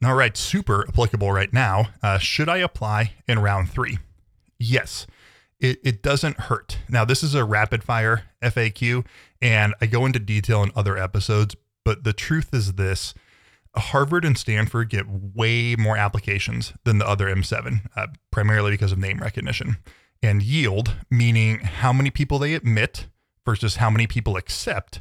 All 0.02 0.14
right, 0.14 0.34
super 0.34 0.86
applicable 0.88 1.30
right 1.30 1.52
now. 1.52 1.88
Uh, 2.02 2.18
should 2.18 2.48
I 2.48 2.58
apply 2.58 3.12
in 3.28 3.38
round 3.38 3.70
three? 3.70 3.98
Yes, 4.58 5.06
it, 5.58 5.78
it 5.84 6.02
doesn't 6.02 6.40
hurt. 6.40 6.78
Now, 6.88 7.04
this 7.04 7.22
is 7.22 7.34
a 7.34 7.44
rapid 7.44 7.84
fire 7.84 8.22
FAQ, 8.42 9.04
and 9.42 9.74
I 9.80 9.86
go 9.86 10.06
into 10.06 10.18
detail 10.18 10.62
in 10.62 10.72
other 10.74 10.96
episodes, 10.96 11.54
but 11.84 12.04
the 12.04 12.14
truth 12.14 12.54
is 12.54 12.74
this 12.74 13.12
Harvard 13.76 14.24
and 14.24 14.38
Stanford 14.38 14.88
get 14.88 15.06
way 15.06 15.76
more 15.76 15.98
applications 15.98 16.72
than 16.84 16.98
the 16.98 17.06
other 17.06 17.26
M7, 17.26 17.82
uh, 17.94 18.06
primarily 18.30 18.70
because 18.70 18.92
of 18.92 18.98
name 18.98 19.18
recognition. 19.18 19.76
And 20.22 20.42
yield, 20.42 20.96
meaning 21.10 21.60
how 21.60 21.92
many 21.92 22.10
people 22.10 22.38
they 22.38 22.54
admit 22.54 23.06
versus 23.44 23.76
how 23.76 23.90
many 23.90 24.06
people 24.06 24.36
accept, 24.36 25.00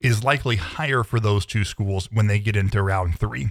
is 0.00 0.24
likely 0.24 0.56
higher 0.56 1.04
for 1.04 1.20
those 1.20 1.46
two 1.46 1.64
schools 1.64 2.08
when 2.12 2.26
they 2.26 2.38
get 2.40 2.56
into 2.56 2.82
round 2.82 3.18
three. 3.18 3.50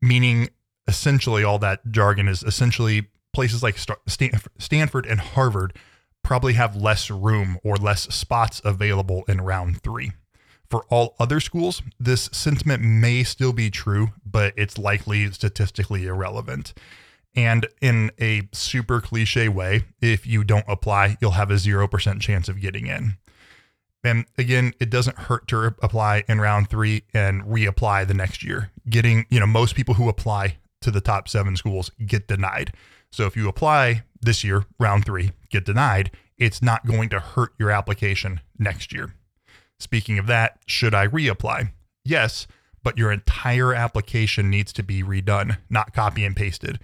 Meaning, 0.00 0.50
essentially, 0.86 1.44
all 1.44 1.58
that 1.60 1.90
jargon 1.90 2.28
is 2.28 2.42
essentially 2.42 3.08
places 3.32 3.62
like 3.62 3.76
Stanford 4.58 5.06
and 5.06 5.20
Harvard 5.20 5.76
probably 6.22 6.54
have 6.54 6.76
less 6.76 7.10
room 7.10 7.58
or 7.62 7.76
less 7.76 8.02
spots 8.14 8.60
available 8.64 9.24
in 9.28 9.40
round 9.40 9.82
three. 9.82 10.12
For 10.70 10.84
all 10.88 11.14
other 11.20 11.40
schools, 11.40 11.82
this 12.00 12.30
sentiment 12.32 12.82
may 12.82 13.22
still 13.22 13.52
be 13.52 13.70
true, 13.70 14.08
but 14.24 14.54
it's 14.56 14.78
likely 14.78 15.30
statistically 15.30 16.06
irrelevant. 16.06 16.72
And 17.36 17.66
in 17.80 18.10
a 18.20 18.48
super 18.52 19.00
cliche 19.00 19.48
way, 19.48 19.84
if 20.00 20.26
you 20.26 20.44
don't 20.44 20.64
apply, 20.66 21.18
you'll 21.20 21.32
have 21.32 21.50
a 21.50 21.54
0% 21.54 22.20
chance 22.20 22.48
of 22.48 22.60
getting 22.60 22.86
in. 22.86 23.16
And 24.04 24.26
again, 24.36 24.74
it 24.78 24.90
doesn't 24.90 25.18
hurt 25.18 25.48
to 25.48 25.74
apply 25.82 26.24
in 26.28 26.40
round 26.40 26.68
three 26.68 27.04
and 27.14 27.42
reapply 27.42 28.06
the 28.06 28.14
next 28.14 28.44
year. 28.44 28.70
Getting, 28.88 29.24
you 29.30 29.40
know, 29.40 29.46
most 29.46 29.74
people 29.74 29.94
who 29.94 30.08
apply 30.08 30.58
to 30.82 30.90
the 30.90 31.00
top 31.00 31.28
seven 31.28 31.56
schools 31.56 31.90
get 32.04 32.28
denied. 32.28 32.74
So 33.10 33.24
if 33.24 33.36
you 33.36 33.48
apply 33.48 34.04
this 34.20 34.44
year, 34.44 34.66
round 34.78 35.06
three, 35.06 35.32
get 35.48 35.64
denied, 35.64 36.10
it's 36.36 36.60
not 36.60 36.86
going 36.86 37.08
to 37.10 37.20
hurt 37.20 37.54
your 37.58 37.70
application 37.70 38.40
next 38.58 38.92
year. 38.92 39.14
Speaking 39.78 40.18
of 40.18 40.26
that, 40.26 40.58
should 40.66 40.94
I 40.94 41.08
reapply? 41.08 41.70
Yes, 42.04 42.46
but 42.82 42.98
your 42.98 43.10
entire 43.10 43.72
application 43.72 44.50
needs 44.50 44.72
to 44.74 44.82
be 44.82 45.02
redone, 45.02 45.56
not 45.70 45.94
copy 45.94 46.24
and 46.24 46.36
pasted. 46.36 46.78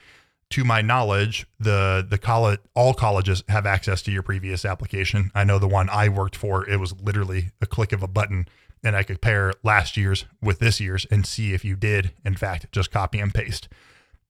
To 0.51 0.65
my 0.65 0.83
knowledge, 0.83 1.47
the 1.61 2.05
the 2.09 2.19
college 2.19 2.61
all 2.75 2.93
colleges 2.93 3.45
have 3.49 3.67
access 3.67 4.03
to 4.03 4.11
your 4.11 4.23
previous 4.23 4.65
application. 4.65 5.31
I 5.35 5.45
know 5.45 5.59
the 5.59 5.69
one 5.69 5.89
I 5.89 6.09
worked 6.09 6.35
for, 6.35 6.69
it 6.69 6.79
was 6.79 7.01
literally 7.01 7.51
a 7.61 7.67
click 7.67 7.93
of 7.93 8.03
a 8.03 8.09
button 8.09 8.47
and 8.83 8.97
I 8.97 9.03
could 9.03 9.21
pair 9.21 9.53
last 9.63 9.97
year's 9.97 10.25
with 10.43 10.59
this 10.59 10.81
year's 10.81 11.07
and 11.11 11.27
see 11.27 11.53
if 11.53 11.65
you 11.65 11.77
did 11.77 12.13
in 12.25 12.35
fact 12.35 12.73
just 12.73 12.91
copy 12.91 13.21
and 13.21 13.33
paste. 13.33 13.69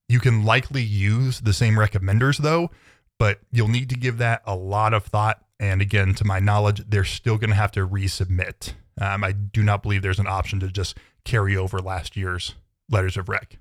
You 0.07 0.19
can 0.19 0.43
likely 0.43 0.83
use 0.83 1.39
the 1.39 1.53
same 1.53 1.75
recommenders 1.75 2.37
though, 2.37 2.69
but 3.17 3.39
you'll 3.51 3.67
need 3.67 3.89
to 3.89 3.95
give 3.95 4.17
that 4.17 4.41
a 4.45 4.55
lot 4.55 4.93
of 4.93 5.05
thought. 5.05 5.43
And 5.59 5.81
again, 5.81 6.13
to 6.15 6.25
my 6.25 6.39
knowledge, 6.39 6.83
they're 6.87 7.03
still 7.03 7.37
going 7.37 7.51
to 7.51 7.55
have 7.55 7.71
to 7.73 7.87
resubmit. 7.87 8.73
Um, 8.99 9.23
I 9.23 9.31
do 9.31 9.63
not 9.63 9.83
believe 9.83 10.01
there's 10.01 10.19
an 10.19 10.27
option 10.27 10.59
to 10.59 10.67
just 10.67 10.97
carry 11.23 11.55
over 11.55 11.79
last 11.79 12.17
year's 12.17 12.55
letters 12.89 13.15
of 13.15 13.29
rec. 13.29 13.57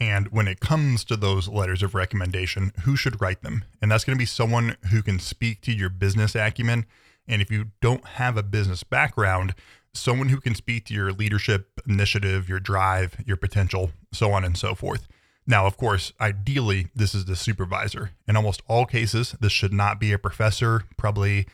And 0.00 0.28
when 0.28 0.48
it 0.48 0.60
comes 0.60 1.04
to 1.04 1.16
those 1.16 1.48
letters 1.48 1.82
of 1.82 1.94
recommendation, 1.94 2.72
who 2.82 2.96
should 2.96 3.20
write 3.20 3.42
them? 3.42 3.64
And 3.80 3.90
that's 3.90 4.04
going 4.04 4.16
to 4.16 4.22
be 4.22 4.26
someone 4.26 4.76
who 4.90 5.02
can 5.02 5.18
speak 5.18 5.60
to 5.62 5.72
your 5.72 5.90
business 5.90 6.34
acumen. 6.34 6.86
And 7.28 7.40
if 7.40 7.50
you 7.50 7.66
don't 7.80 8.04
have 8.04 8.36
a 8.36 8.42
business 8.42 8.82
background, 8.82 9.54
someone 9.94 10.28
who 10.28 10.40
can 10.40 10.54
speak 10.54 10.86
to 10.86 10.94
your 10.94 11.12
leadership 11.12 11.80
initiative, 11.86 12.48
your 12.48 12.60
drive, 12.60 13.16
your 13.26 13.36
potential, 13.36 13.92
so 14.12 14.32
on 14.32 14.44
and 14.44 14.56
so 14.56 14.74
forth. 14.74 15.06
Now, 15.46 15.66
of 15.66 15.76
course, 15.76 16.12
ideally, 16.20 16.88
this 16.94 17.14
is 17.14 17.24
the 17.24 17.36
supervisor. 17.36 18.10
In 18.28 18.36
almost 18.36 18.62
all 18.68 18.86
cases, 18.86 19.34
this 19.40 19.52
should 19.52 19.72
not 19.72 19.98
be 19.98 20.12
a 20.12 20.18
professor. 20.18 20.84
Probably 20.96 21.46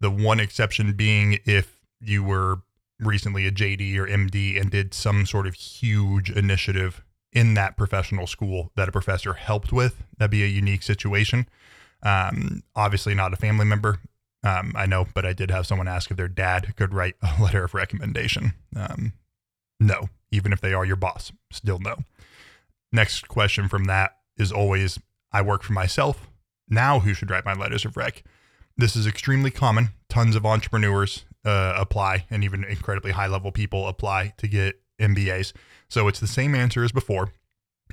the 0.00 0.10
one 0.10 0.40
exception 0.40 0.92
being 0.92 1.38
if 1.44 1.78
you 2.00 2.22
were 2.22 2.62
recently 3.00 3.46
a 3.46 3.52
JD 3.52 3.96
or 3.96 4.06
MD 4.06 4.60
and 4.60 4.70
did 4.70 4.94
some 4.94 5.26
sort 5.26 5.46
of 5.46 5.54
huge 5.54 6.30
initiative 6.30 7.02
in 7.32 7.54
that 7.54 7.76
professional 7.76 8.26
school 8.26 8.70
that 8.76 8.88
a 8.88 8.92
professor 8.92 9.32
helped 9.34 9.72
with. 9.72 10.02
That'd 10.18 10.30
be 10.30 10.44
a 10.44 10.48
unique 10.48 10.82
situation. 10.82 11.48
Um, 12.02 12.62
obviously, 12.74 13.14
not 13.14 13.32
a 13.32 13.36
family 13.36 13.64
member. 13.64 13.98
Um, 14.44 14.72
I 14.76 14.86
know, 14.86 15.06
but 15.14 15.24
I 15.24 15.32
did 15.32 15.50
have 15.50 15.66
someone 15.66 15.88
ask 15.88 16.10
if 16.10 16.16
their 16.16 16.28
dad 16.28 16.74
could 16.76 16.92
write 16.92 17.14
a 17.22 17.34
letter 17.42 17.64
of 17.64 17.74
recommendation. 17.74 18.52
Um, 18.76 19.12
no, 19.78 20.08
even 20.30 20.52
if 20.52 20.60
they 20.60 20.74
are 20.74 20.84
your 20.84 20.96
boss, 20.96 21.32
still 21.50 21.78
no. 21.78 21.96
Next 22.92 23.28
question 23.28 23.68
from 23.68 23.84
that 23.84 24.16
is 24.36 24.52
always 24.52 24.98
I 25.32 25.42
work 25.42 25.62
for 25.62 25.72
myself. 25.72 26.28
Now, 26.68 27.00
who 27.00 27.14
should 27.14 27.30
write 27.30 27.44
my 27.44 27.54
letters 27.54 27.84
of 27.84 27.96
rec? 27.96 28.22
This 28.76 28.96
is 28.96 29.06
extremely 29.06 29.50
common. 29.50 29.90
Tons 30.08 30.36
of 30.36 30.44
entrepreneurs 30.44 31.24
uh, 31.44 31.74
apply, 31.76 32.26
and 32.30 32.44
even 32.44 32.64
incredibly 32.64 33.12
high 33.12 33.26
level 33.26 33.52
people 33.52 33.88
apply 33.88 34.34
to 34.38 34.48
get 34.48 34.81
MBAs. 35.02 35.52
So 35.88 36.08
it's 36.08 36.20
the 36.20 36.26
same 36.26 36.54
answer 36.54 36.84
as 36.84 36.92
before. 36.92 37.32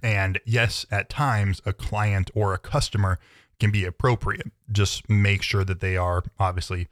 And 0.02 0.40
yes, 0.46 0.86
at 0.92 1.10
times 1.10 1.62
a 1.66 1.74
client 1.74 2.32
or 2.34 2.54
a 2.54 2.58
customer 2.58 3.20
can 3.60 3.72
be 3.72 3.84
appropriate. 3.84 4.52
Just 4.72 5.10
make 5.10 5.42
sure 5.42 5.66
that 5.66 5.82
they 5.82 5.98
are 5.98 6.24
obviously, 6.40 6.88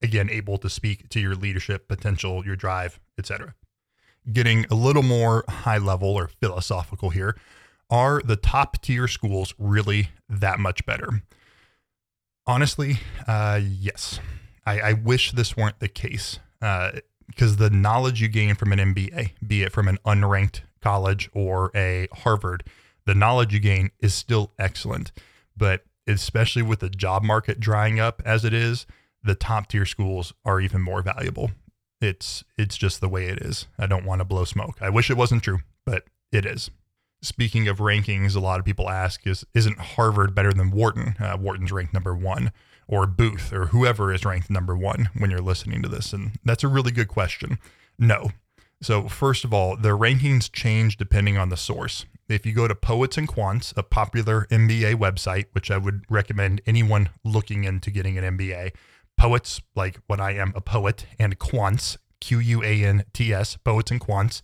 again, 0.00 0.30
able 0.30 0.58
to 0.58 0.70
speak 0.70 1.08
to 1.08 1.20
your 1.20 1.34
leadership 1.34 1.88
potential, 1.88 2.44
your 2.46 2.56
drive, 2.56 3.00
etc. 3.18 3.54
Getting 4.32 4.66
a 4.70 4.74
little 4.74 5.02
more 5.02 5.44
high 5.48 5.78
level 5.78 6.10
or 6.10 6.28
philosophical 6.28 7.10
here. 7.10 7.36
Are 7.90 8.22
the 8.24 8.36
top 8.36 8.80
tier 8.80 9.08
schools 9.08 9.54
really 9.58 10.10
that 10.28 10.58
much 10.58 10.86
better? 10.86 11.22
Honestly, 12.46 13.00
uh, 13.26 13.60
yes. 13.62 14.20
I, 14.64 14.80
I, 14.80 14.92
wish 14.92 15.32
this 15.32 15.56
weren't 15.56 15.80
the 15.80 15.88
case 15.88 16.38
because 17.34 17.56
the 17.56 17.70
knowledge 17.70 18.20
you 18.20 18.28
gain 18.28 18.54
from 18.54 18.72
an 18.72 18.94
MBA, 18.94 19.32
be 19.46 19.62
it 19.62 19.72
from 19.72 19.88
an 19.88 19.98
unranked 20.04 20.60
college 20.80 21.30
or 21.32 21.70
a 21.74 22.08
Harvard, 22.12 22.64
the 23.06 23.14
knowledge 23.14 23.52
you 23.52 23.60
gain 23.60 23.90
is 24.00 24.14
still 24.14 24.52
excellent. 24.58 25.12
But 25.56 25.84
especially 26.06 26.62
with 26.62 26.80
the 26.80 26.90
job 26.90 27.22
market 27.22 27.60
drying 27.60 27.98
up 27.98 28.22
as 28.24 28.44
it 28.44 28.52
is, 28.52 28.86
the 29.22 29.34
top 29.34 29.68
tier 29.68 29.86
schools 29.86 30.34
are 30.44 30.60
even 30.60 30.82
more 30.82 31.02
valuable. 31.02 31.50
It's 32.00 32.44
it's 32.58 32.76
just 32.76 33.00
the 33.00 33.08
way 33.08 33.26
it 33.26 33.38
is. 33.38 33.66
I 33.78 33.86
don't 33.86 34.04
want 34.04 34.20
to 34.20 34.24
blow 34.24 34.44
smoke. 34.44 34.78
I 34.80 34.90
wish 34.90 35.10
it 35.10 35.16
wasn't 35.16 35.44
true, 35.44 35.60
but 35.86 36.04
it 36.32 36.44
is. 36.44 36.70
Speaking 37.22 37.68
of 37.68 37.78
rankings, 37.78 38.34
a 38.34 38.40
lot 38.40 38.58
of 38.58 38.64
people 38.64 38.90
ask 38.90 39.24
is 39.26 39.44
isn't 39.54 39.78
Harvard 39.78 40.34
better 40.34 40.52
than 40.52 40.72
Wharton? 40.72 41.14
Uh, 41.20 41.36
Wharton's 41.40 41.70
ranked 41.70 41.94
number 41.94 42.14
one, 42.14 42.50
or 42.92 43.06
Booth, 43.06 43.52
or 43.52 43.66
whoever 43.66 44.12
is 44.12 44.24
ranked 44.24 44.50
number 44.50 44.76
one 44.76 45.08
when 45.16 45.30
you're 45.30 45.40
listening 45.40 45.82
to 45.82 45.88
this, 45.88 46.12
and 46.12 46.32
that's 46.44 46.62
a 46.62 46.68
really 46.68 46.92
good 46.92 47.08
question. 47.08 47.58
No. 47.98 48.30
So 48.82 49.08
first 49.08 49.44
of 49.44 49.54
all, 49.54 49.76
the 49.76 49.96
rankings 49.96 50.50
change 50.52 50.96
depending 50.96 51.38
on 51.38 51.48
the 51.48 51.56
source. 51.56 52.04
If 52.28 52.44
you 52.44 52.52
go 52.52 52.68
to 52.68 52.74
Poets 52.74 53.16
and 53.16 53.28
Quants, 53.28 53.72
a 53.76 53.82
popular 53.82 54.46
MBA 54.50 54.96
website, 54.96 55.46
which 55.52 55.70
I 55.70 55.78
would 55.78 56.04
recommend 56.10 56.60
anyone 56.66 57.10
looking 57.24 57.64
into 57.64 57.90
getting 57.90 58.18
an 58.18 58.36
MBA, 58.36 58.72
Poets, 59.16 59.60
like 59.74 60.00
when 60.06 60.20
I 60.20 60.32
am 60.32 60.52
a 60.56 60.60
poet, 60.60 61.06
and 61.18 61.38
Quants, 61.38 61.96
Q 62.20 62.40
U 62.40 62.62
A 62.62 62.84
N 62.84 63.04
T 63.12 63.32
S, 63.32 63.56
Poets 63.56 63.90
and 63.90 64.00
Quants 64.00 64.42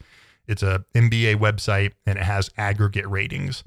it's 0.48 0.62
a 0.62 0.84
MBA 0.94 1.36
website 1.36 1.92
and 2.06 2.18
it 2.18 2.24
has 2.24 2.50
aggregate 2.56 3.06
ratings. 3.06 3.62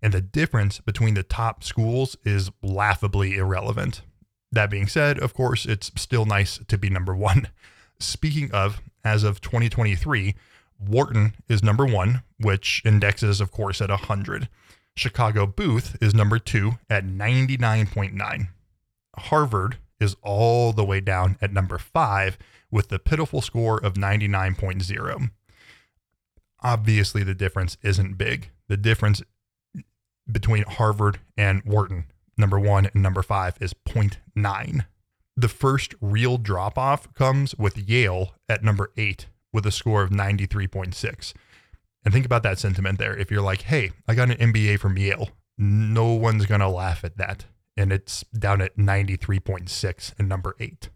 And 0.00 0.14
the 0.14 0.22
difference 0.22 0.80
between 0.80 1.14
the 1.14 1.24
top 1.24 1.62
schools 1.62 2.16
is 2.24 2.50
laughably 2.62 3.36
irrelevant. 3.36 4.02
That 4.52 4.70
being 4.70 4.88
said, 4.88 5.18
of 5.18 5.34
course, 5.34 5.64
it's 5.66 5.90
still 5.96 6.24
nice 6.24 6.58
to 6.68 6.78
be 6.78 6.90
number 6.90 7.14
one. 7.14 7.48
Speaking 8.00 8.50
of, 8.52 8.80
as 9.04 9.24
of 9.24 9.40
2023, 9.40 10.34
Wharton 10.78 11.34
is 11.48 11.62
number 11.62 11.84
one, 11.84 12.22
which 12.38 12.82
indexes, 12.84 13.40
of 13.40 13.50
course, 13.50 13.80
at 13.80 13.90
100. 13.90 14.48
Chicago 14.96 15.46
Booth 15.46 15.96
is 16.00 16.14
number 16.14 16.38
two 16.38 16.72
at 16.88 17.04
99.9. 17.04 18.48
Harvard 19.16 19.76
is 20.00 20.16
all 20.22 20.72
the 20.72 20.84
way 20.84 21.00
down 21.00 21.36
at 21.42 21.52
number 21.52 21.78
five 21.78 22.38
with 22.70 22.88
the 22.88 22.98
pitiful 22.98 23.42
score 23.42 23.78
of 23.78 23.94
99.0 23.94 25.30
obviously 26.62 27.22
the 27.22 27.34
difference 27.34 27.76
isn't 27.82 28.18
big. 28.18 28.50
The 28.68 28.76
difference 28.76 29.22
between 30.30 30.64
Harvard 30.64 31.18
and 31.36 31.62
Wharton, 31.64 32.06
number 32.40 32.58
one 32.58 32.86
and 32.86 33.02
number 33.02 33.22
five, 33.22 33.56
is 33.60 33.74
0.9. 33.88 34.86
The 35.36 35.48
first 35.48 35.94
real 36.00 36.38
drop 36.38 36.76
off 36.76 37.12
comes 37.14 37.54
with 37.54 37.78
Yale 37.78 38.34
at 38.48 38.64
number 38.64 38.90
eight 38.96 39.26
with 39.52 39.66
a 39.66 39.70
score 39.70 40.02
of 40.02 40.10
93.6. 40.10 41.32
And 42.04 42.14
think 42.14 42.26
about 42.26 42.42
that 42.42 42.58
sentiment 42.58 42.98
there. 42.98 43.16
If 43.16 43.30
you're 43.30 43.42
like, 43.42 43.62
hey, 43.62 43.92
I 44.08 44.14
got 44.14 44.30
an 44.30 44.52
MBA 44.52 44.78
from 44.78 44.96
Yale, 44.96 45.30
no 45.58 46.12
one's 46.12 46.46
going 46.46 46.60
to 46.60 46.68
laugh 46.68 47.04
at 47.04 47.18
that. 47.18 47.46
And 47.76 47.92
it's 47.92 48.24
down 48.36 48.60
at 48.60 48.76
93.6 48.76 50.14
and 50.18 50.28
number 50.28 50.56
eight. 50.58 50.90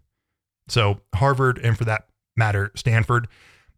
So, 0.67 1.01
Harvard, 1.15 1.59
and 1.59 1.77
for 1.77 1.85
that 1.85 2.07
matter, 2.35 2.71
Stanford, 2.75 3.27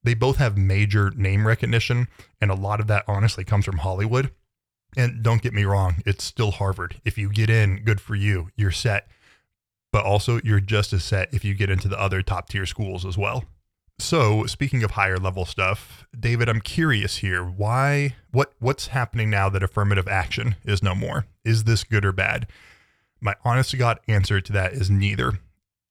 they 0.04 0.14
both 0.14 0.38
have 0.38 0.58
major 0.58 1.12
name 1.12 1.46
recognition, 1.46 2.08
and 2.40 2.50
a 2.50 2.56
lot 2.56 2.80
of 2.80 2.88
that 2.88 3.04
honestly 3.08 3.44
comes 3.44 3.66
from 3.66 3.80
Hollywood. 3.80 4.32
And 4.96 5.22
don't 5.22 5.42
get 5.42 5.54
me 5.54 5.64
wrong, 5.64 6.02
it's 6.06 6.24
still 6.24 6.52
Harvard. 6.52 7.02
If 7.06 7.18
you 7.18 7.30
get 7.30 7.50
in, 7.50 7.84
good 7.84 8.02
for 8.02 8.16
you, 8.16 8.50
you're 8.56 8.72
set. 8.72 9.08
But 9.92 10.06
also, 10.06 10.40
you're 10.44 10.60
just 10.60 10.94
as 10.94 11.04
set 11.04 11.34
if 11.34 11.46
you 11.46 11.54
get 11.54 11.70
into 11.70 11.88
the 11.88 12.00
other 12.00 12.22
top 12.22 12.50
tier 12.50 12.66
schools 12.66 13.06
as 13.06 13.18
well. 13.18 13.46
So, 14.00 14.46
speaking 14.46 14.84
of 14.84 14.92
higher 14.92 15.18
level 15.18 15.46
stuff, 15.46 16.06
David, 16.18 16.50
I'm 16.50 16.62
curious 16.62 17.18
here. 17.18 17.44
Why 17.44 18.16
what 18.32 18.54
what's 18.60 18.88
happening 18.88 19.30
now 19.30 19.50
that 19.50 19.64
affirmative 19.64 20.08
action 20.08 20.56
is 20.64 20.84
no 20.84 20.94
more? 20.94 21.26
Is 21.44 21.64
this 21.64 21.84
good 21.84 22.06
or 22.06 22.12
bad? 22.12 22.48
My 23.20 23.36
honest 23.44 23.72
to 23.72 23.78
God 23.78 24.00
answer 24.08 24.40
to 24.40 24.54
that 24.54 24.74
is 24.74 24.90
neither 24.90 25.40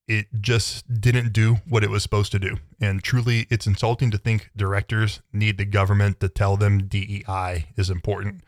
it 0.08 0.26
just 0.40 1.00
didn't 1.00 1.32
do 1.32 1.56
what 1.68 1.82
it 1.82 1.90
was 1.90 2.02
supposed 2.02 2.32
to 2.32 2.38
do. 2.38 2.56
And 2.80 3.02
truly, 3.02 3.46
it's 3.50 3.66
insulting 3.66 4.10
to 4.12 4.18
think 4.18 4.50
directors 4.56 5.20
need 5.32 5.58
the 5.58 5.64
government 5.64 6.20
to 6.20 6.28
tell 6.28 6.56
them 6.56 6.86
DEI 6.86 7.66
is 7.76 7.90
important. 7.90 8.42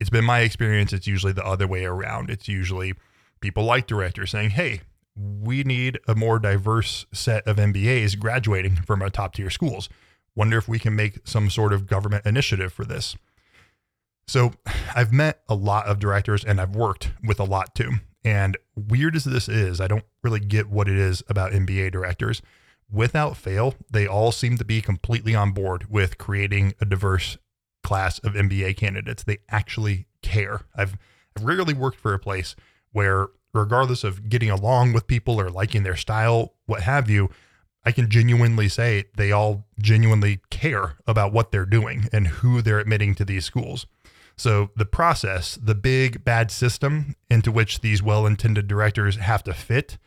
It's 0.00 0.10
been 0.10 0.24
my 0.24 0.40
experience, 0.40 0.92
it's 0.92 1.06
usually 1.06 1.32
the 1.32 1.46
other 1.46 1.66
way 1.66 1.84
around. 1.84 2.30
It's 2.30 2.48
usually 2.48 2.94
people 3.40 3.64
like 3.64 3.86
directors 3.86 4.30
saying, 4.30 4.50
hey, 4.50 4.82
we 5.16 5.62
need 5.62 5.98
a 6.08 6.14
more 6.14 6.38
diverse 6.38 7.06
set 7.12 7.46
of 7.46 7.56
MBAs 7.56 8.18
graduating 8.18 8.76
from 8.76 9.02
our 9.02 9.10
top 9.10 9.34
tier 9.34 9.50
schools. 9.50 9.88
Wonder 10.34 10.58
if 10.58 10.66
we 10.66 10.78
can 10.78 10.96
make 10.96 11.20
some 11.24 11.48
sort 11.48 11.72
of 11.72 11.86
government 11.86 12.26
initiative 12.26 12.72
for 12.72 12.84
this. 12.84 13.16
So, 14.26 14.52
I've 14.96 15.12
met 15.12 15.42
a 15.48 15.54
lot 15.54 15.86
of 15.86 15.98
directors 15.98 16.44
and 16.44 16.60
I've 16.60 16.74
worked 16.74 17.12
with 17.22 17.38
a 17.38 17.44
lot 17.44 17.74
too. 17.74 17.92
And 18.24 18.56
weird 18.74 19.14
as 19.16 19.24
this 19.24 19.48
is, 19.48 19.80
I 19.80 19.86
don't 19.86 20.04
really 20.22 20.40
get 20.40 20.70
what 20.70 20.88
it 20.88 20.96
is 20.96 21.22
about 21.28 21.52
MBA 21.52 21.92
directors. 21.92 22.40
Without 22.90 23.36
fail, 23.36 23.74
they 23.90 24.06
all 24.06 24.32
seem 24.32 24.56
to 24.56 24.64
be 24.64 24.80
completely 24.80 25.34
on 25.34 25.52
board 25.52 25.90
with 25.90 26.16
creating 26.16 26.74
a 26.80 26.84
diverse 26.84 27.36
class 27.84 28.18
of 28.20 28.32
MBA 28.32 28.76
candidates. 28.76 29.22
They 29.22 29.38
actually 29.48 30.06
care. 30.22 30.62
I've, 30.74 30.96
I've 31.36 31.44
rarely 31.44 31.74
worked 31.74 32.00
for 32.00 32.12
a 32.12 32.18
place 32.18 32.56
where, 32.92 33.28
regardless 33.52 34.02
of 34.02 34.28
getting 34.28 34.50
along 34.50 34.92
with 34.92 35.06
people 35.06 35.40
or 35.40 35.50
liking 35.50 35.84
their 35.84 35.96
style, 35.96 36.54
what 36.66 36.82
have 36.82 37.08
you, 37.08 37.30
I 37.84 37.92
can 37.92 38.10
genuinely 38.10 38.68
say 38.68 39.04
they 39.16 39.30
all 39.30 39.66
genuinely 39.78 40.40
care 40.50 40.96
about 41.06 41.32
what 41.32 41.52
they're 41.52 41.66
doing 41.66 42.08
and 42.12 42.26
who 42.26 42.62
they're 42.62 42.80
admitting 42.80 43.14
to 43.16 43.24
these 43.24 43.44
schools. 43.44 43.86
So 44.36 44.70
the 44.74 44.86
process, 44.86 45.56
the 45.62 45.74
big 45.74 46.24
bad 46.24 46.50
system 46.50 47.14
into 47.30 47.52
which 47.52 47.80
these 47.80 48.02
well 48.02 48.26
intended 48.26 48.66
directors 48.66 49.16
have 49.16 49.44
to 49.44 49.52
fit, 49.52 49.98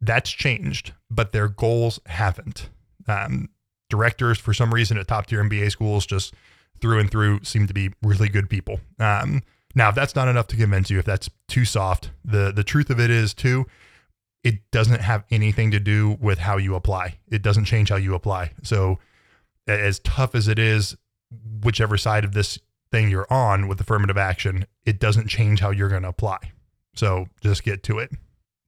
that's 0.00 0.30
changed, 0.30 0.94
but 1.10 1.32
their 1.32 1.48
goals 1.48 2.00
haven't. 2.06 2.70
Um, 3.08 3.50
directors, 3.88 4.38
for 4.38 4.54
some 4.54 4.72
reason, 4.72 4.98
at 4.98 5.08
top 5.08 5.26
tier 5.26 5.42
MBA 5.42 5.70
schools, 5.70 6.06
just 6.06 6.34
through 6.80 7.00
and 7.00 7.10
through, 7.10 7.44
seem 7.44 7.66
to 7.66 7.74
be 7.74 7.92
really 8.02 8.28
good 8.28 8.48
people. 8.48 8.80
Um, 8.98 9.42
now, 9.74 9.88
if 9.88 9.94
that's 9.94 10.14
not 10.14 10.28
enough 10.28 10.46
to 10.48 10.56
convince 10.56 10.90
you, 10.90 10.98
if 10.98 11.04
that's 11.04 11.28
too 11.48 11.64
soft, 11.64 12.10
the 12.24 12.52
the 12.52 12.64
truth 12.64 12.90
of 12.90 12.98
it 12.98 13.10
is 13.10 13.34
too, 13.34 13.66
it 14.42 14.70
doesn't 14.70 15.00
have 15.00 15.24
anything 15.30 15.70
to 15.72 15.80
do 15.80 16.16
with 16.20 16.38
how 16.38 16.56
you 16.56 16.74
apply. 16.74 17.18
It 17.28 17.42
doesn't 17.42 17.66
change 17.66 17.90
how 17.90 17.96
you 17.96 18.14
apply. 18.14 18.52
So, 18.62 18.98
as 19.66 19.98
tough 20.00 20.34
as 20.34 20.48
it 20.48 20.58
is, 20.58 20.96
whichever 21.62 21.96
side 21.96 22.24
of 22.24 22.32
this 22.32 22.58
thing 22.90 23.10
you're 23.10 23.30
on 23.30 23.68
with 23.68 23.80
affirmative 23.80 24.16
action, 24.16 24.66
it 24.84 24.98
doesn't 24.98 25.28
change 25.28 25.60
how 25.60 25.70
you're 25.70 25.88
going 25.88 26.02
to 26.02 26.08
apply. 26.08 26.38
So 26.94 27.26
just 27.40 27.62
get 27.62 27.82
to 27.84 27.98
it. 27.98 28.10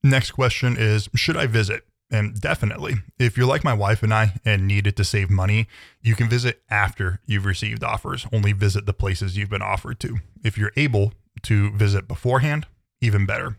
Next 0.03 0.31
question 0.31 0.75
is 0.77 1.09
Should 1.15 1.37
I 1.37 1.47
visit? 1.47 1.85
And 2.11 2.39
definitely, 2.39 2.95
if 3.19 3.37
you're 3.37 3.45
like 3.45 3.63
my 3.63 3.73
wife 3.73 4.01
and 4.01 4.13
I 4.13 4.33
and 4.43 4.67
needed 4.67 4.97
to 4.97 5.03
save 5.03 5.29
money, 5.29 5.67
you 6.01 6.15
can 6.15 6.27
visit 6.27 6.63
after 6.69 7.19
you've 7.27 7.45
received 7.45 7.83
offers. 7.83 8.25
Only 8.33 8.51
visit 8.51 8.87
the 8.87 8.93
places 8.93 9.37
you've 9.37 9.49
been 9.49 9.61
offered 9.61 9.99
to. 9.99 10.17
If 10.43 10.57
you're 10.57 10.71
able 10.75 11.13
to 11.43 11.71
visit 11.71 12.07
beforehand, 12.07 12.65
even 12.99 13.25
better. 13.25 13.57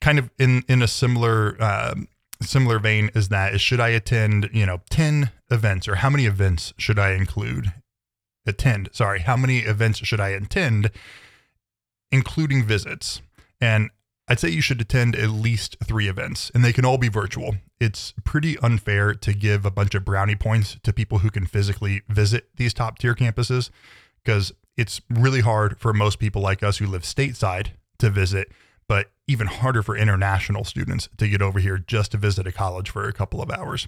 Kind 0.00 0.18
of 0.18 0.30
in 0.38 0.62
in 0.68 0.82
a 0.82 0.88
similar 0.88 1.56
uh, 1.60 1.94
similar 2.40 2.78
vein 2.78 3.10
is 3.14 3.28
that 3.28 3.54
is 3.54 3.60
should 3.60 3.80
I 3.80 3.88
attend 3.88 4.50
you 4.52 4.64
know 4.64 4.80
ten 4.88 5.30
events 5.50 5.88
or 5.88 5.96
how 5.96 6.10
many 6.10 6.26
events 6.26 6.72
should 6.78 6.98
I 6.98 7.12
include 7.12 7.72
attend. 8.46 8.88
Sorry, 8.92 9.20
how 9.20 9.36
many 9.36 9.60
events 9.60 9.98
should 9.98 10.20
I 10.20 10.28
attend, 10.30 10.90
including 12.10 12.64
visits? 12.64 13.20
And 13.60 13.90
I'd 14.28 14.40
say 14.40 14.48
you 14.48 14.60
should 14.60 14.80
attend 14.80 15.14
at 15.14 15.30
least 15.30 15.76
three 15.84 16.08
events, 16.08 16.50
and 16.54 16.64
they 16.64 16.72
can 16.72 16.84
all 16.84 16.98
be 16.98 17.08
virtual. 17.08 17.56
It's 17.78 18.12
pretty 18.24 18.58
unfair 18.58 19.14
to 19.14 19.32
give 19.32 19.64
a 19.64 19.70
bunch 19.70 19.94
of 19.94 20.04
brownie 20.04 20.34
points 20.34 20.78
to 20.82 20.92
people 20.92 21.18
who 21.18 21.30
can 21.30 21.46
physically 21.46 22.02
visit 22.08 22.48
these 22.56 22.74
top 22.74 22.98
tier 22.98 23.14
campuses 23.14 23.70
because 24.24 24.52
it's 24.76 25.00
really 25.08 25.40
hard 25.40 25.78
for 25.78 25.92
most 25.92 26.18
people 26.18 26.42
like 26.42 26.62
us 26.62 26.78
who 26.78 26.86
live 26.86 27.02
stateside 27.02 27.68
to 27.98 28.10
visit, 28.10 28.50
but 28.88 29.10
even 29.28 29.46
harder 29.46 29.82
for 29.82 29.96
international 29.96 30.64
students 30.64 31.08
to 31.18 31.28
get 31.28 31.40
over 31.40 31.60
here 31.60 31.78
just 31.78 32.10
to 32.12 32.18
visit 32.18 32.46
a 32.46 32.52
college 32.52 32.90
for 32.90 33.08
a 33.08 33.12
couple 33.12 33.40
of 33.40 33.50
hours. 33.50 33.86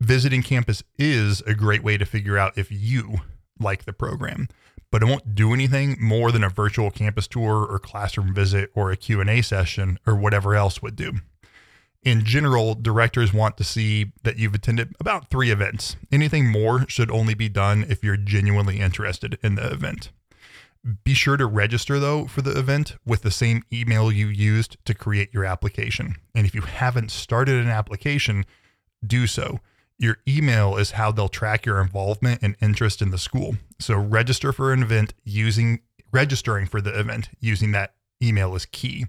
Visiting 0.00 0.42
campus 0.42 0.82
is 0.98 1.42
a 1.42 1.54
great 1.54 1.84
way 1.84 1.98
to 1.98 2.06
figure 2.06 2.38
out 2.38 2.56
if 2.56 2.72
you 2.72 3.20
like 3.58 3.84
the 3.84 3.92
program, 3.92 4.48
but 4.90 5.02
it 5.02 5.06
won't 5.06 5.34
do 5.34 5.52
anything 5.52 5.96
more 6.00 6.30
than 6.30 6.44
a 6.44 6.48
virtual 6.48 6.90
campus 6.90 7.26
tour 7.26 7.66
or 7.66 7.78
classroom 7.78 8.34
visit 8.34 8.70
or 8.74 8.90
a 8.90 8.96
Q&A 8.96 9.42
session 9.42 9.98
or 10.06 10.14
whatever 10.14 10.54
else 10.54 10.82
would 10.82 10.96
do. 10.96 11.14
In 12.02 12.24
general, 12.24 12.74
directors 12.74 13.32
want 13.32 13.56
to 13.56 13.64
see 13.64 14.12
that 14.24 14.36
you've 14.36 14.54
attended 14.54 14.94
about 15.00 15.30
3 15.30 15.50
events. 15.50 15.96
Anything 16.12 16.46
more 16.46 16.84
should 16.86 17.10
only 17.10 17.34
be 17.34 17.48
done 17.48 17.86
if 17.88 18.04
you're 18.04 18.18
genuinely 18.18 18.78
interested 18.78 19.38
in 19.42 19.54
the 19.54 19.72
event. 19.72 20.10
Be 21.02 21.14
sure 21.14 21.38
to 21.38 21.46
register 21.46 21.98
though 21.98 22.26
for 22.26 22.42
the 22.42 22.58
event 22.58 22.96
with 23.06 23.22
the 23.22 23.30
same 23.30 23.62
email 23.72 24.12
you 24.12 24.28
used 24.28 24.76
to 24.84 24.92
create 24.92 25.32
your 25.32 25.46
application. 25.46 26.16
And 26.34 26.46
if 26.46 26.54
you 26.54 26.60
haven't 26.60 27.10
started 27.10 27.54
an 27.54 27.70
application, 27.70 28.44
do 29.04 29.26
so. 29.26 29.60
Your 29.98 30.18
email 30.26 30.76
is 30.76 30.92
how 30.92 31.12
they'll 31.12 31.28
track 31.28 31.64
your 31.64 31.80
involvement 31.80 32.40
and 32.42 32.56
interest 32.60 33.00
in 33.00 33.10
the 33.10 33.18
school. 33.18 33.56
So 33.78 33.96
register 33.96 34.52
for 34.52 34.72
an 34.72 34.82
event 34.82 35.14
using 35.24 35.80
registering 36.12 36.66
for 36.66 36.80
the 36.80 36.98
event 36.98 37.28
using 37.40 37.72
that 37.72 37.94
email 38.22 38.54
is 38.54 38.66
key. 38.66 39.06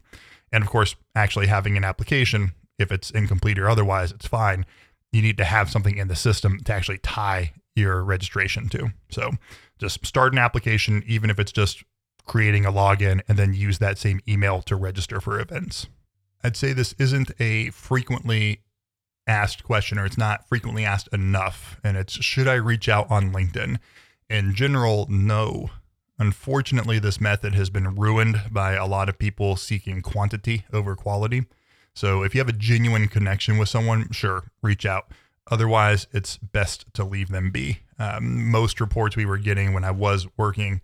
And 0.52 0.64
of 0.64 0.70
course, 0.70 0.96
actually 1.16 1.48
having 1.48 1.78
an 1.78 1.84
application, 1.84 2.54
if 2.80 2.92
it's 2.92 3.12
incomplete 3.12 3.60
or 3.60 3.70
otherwise, 3.70 4.12
it's 4.12 4.28
fine. 4.28 4.66
You 5.12 5.22
need 5.22 5.38
to 5.38 5.46
have 5.46 5.70
something 5.70 5.98
in 5.98 6.08
the 6.08 6.16
system 6.16 6.60
to 6.66 6.74
actually 6.74 6.98
tie 7.00 7.54
your 7.76 8.04
registration 8.04 8.70
to. 8.70 8.90
So 9.10 9.32
just 9.80 10.06
start 10.06 10.34
an 10.34 10.40
application, 10.40 11.04
even 11.06 11.30
if 11.30 11.40
it's 11.40 11.52
just 11.52 11.84
creating 12.26 12.66
a 12.66 12.72
login, 12.72 13.22
and 13.28 13.38
then 13.38 13.54
use 13.54 13.78
that 13.80 13.98
same 13.98 14.20
email 14.28 14.62
to 14.64 14.76
register 14.76 15.22
for 15.22 15.40
events. 15.40 15.88
I'd 16.44 16.58
say 16.58 16.74
this 16.74 16.94
isn't 16.98 17.32
a 17.40 17.70
frequently 17.70 18.62
asked 19.28 19.64
question 19.64 19.98
or 19.98 20.06
it's 20.06 20.18
not 20.18 20.48
frequently 20.48 20.86
asked 20.86 21.10
enough. 21.12 21.80
And 21.84 21.98
it's 21.98 22.14
should 22.14 22.48
I 22.48 22.56
reach 22.56 22.90
out 22.90 23.10
on 23.10 23.32
LinkedIn? 23.32 23.80
In 24.30 24.56
general, 24.56 25.08
no. 25.10 25.70
Unfortunately, 26.18 26.98
this 26.98 27.20
method 27.20 27.54
has 27.56 27.70
been 27.70 27.96
ruined 27.96 28.42
by 28.50 28.74
a 28.74 28.86
lot 28.86 29.10
of 29.10 29.20
people 29.20 29.56
seeking 29.56 30.02
quantity 30.02 30.66
over 30.72 30.96
quality. 30.96 31.46
So 31.94 32.24
if 32.24 32.34
you 32.34 32.40
have 32.40 32.50
a 32.50 32.54
genuine 32.54 33.08
connection 33.08 33.58
with 33.58 33.70
someone, 33.70 34.12
sure, 34.12 34.44
reach 34.62 34.86
out. 34.86 35.12
Otherwise, 35.52 36.08
it's 36.12 36.38
best 36.38 36.86
to 36.94 37.04
leave 37.04 37.30
them 37.30 37.52
be. 37.52 37.80
Um, 38.00 38.50
most 38.50 38.82
reports 38.82 39.16
we 39.16 39.26
were 39.26 39.38
getting 39.38 39.74
when 39.74 39.84
I 39.84 39.92
was 39.92 40.28
working 40.38 40.82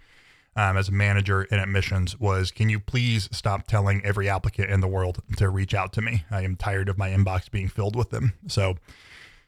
um, 0.56 0.78
as 0.78 0.90
a 0.90 0.92
manager 0.92 1.44
in 1.44 1.60
admissions 1.60 2.20
was 2.20 2.52
can 2.52 2.70
you 2.70 2.80
please 2.80 3.30
stop 3.32 3.68
telling 3.68 4.04
every 4.04 4.30
applicant 4.30 4.70
in 4.70 4.82
the 4.82 4.88
world 4.88 5.22
to 5.38 5.50
reach 5.50 5.74
out 5.74 5.94
to 5.94 6.02
me? 6.02 6.26
I 6.30 6.42
am 6.42 6.56
tired 6.56 6.90
of 6.90 6.98
my 6.98 7.10
inbox 7.10 7.50
being 7.50 7.70
filled 7.70 7.96
with 7.96 8.10
them. 8.10 8.34
So, 8.48 8.76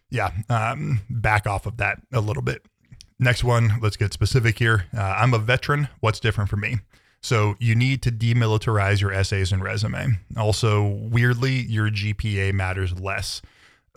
yeah, 0.09 0.31
um, 0.49 1.01
back 1.09 1.47
off 1.47 1.65
of 1.65 1.77
that 1.77 1.99
a 2.13 2.21
little 2.21 2.43
bit. 2.43 2.65
Next 3.19 3.43
one, 3.43 3.79
let's 3.81 3.97
get 3.97 4.13
specific 4.13 4.59
here. 4.59 4.85
Uh, 4.95 5.01
I'm 5.01 5.33
a 5.33 5.39
veteran. 5.39 5.89
What's 5.99 6.19
different 6.19 6.49
for 6.49 6.57
me? 6.57 6.77
So, 7.21 7.55
you 7.59 7.75
need 7.75 8.01
to 8.03 8.11
demilitarize 8.11 9.01
your 9.01 9.11
essays 9.13 9.51
and 9.51 9.63
resume. 9.63 10.19
Also, 10.37 10.83
weirdly, 10.83 11.61
your 11.61 11.89
GPA 11.89 12.53
matters 12.53 12.99
less. 12.99 13.41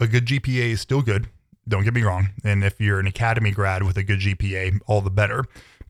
A 0.00 0.06
good 0.06 0.26
GPA 0.26 0.70
is 0.72 0.80
still 0.80 1.02
good. 1.02 1.28
Don't 1.68 1.82
get 1.82 1.94
me 1.94 2.02
wrong. 2.02 2.30
And 2.44 2.62
if 2.62 2.80
you're 2.80 3.00
an 3.00 3.08
academy 3.08 3.50
grad 3.50 3.82
with 3.82 3.96
a 3.96 4.04
good 4.04 4.20
GPA, 4.20 4.78
all 4.86 5.00
the 5.00 5.10
better. 5.10 5.44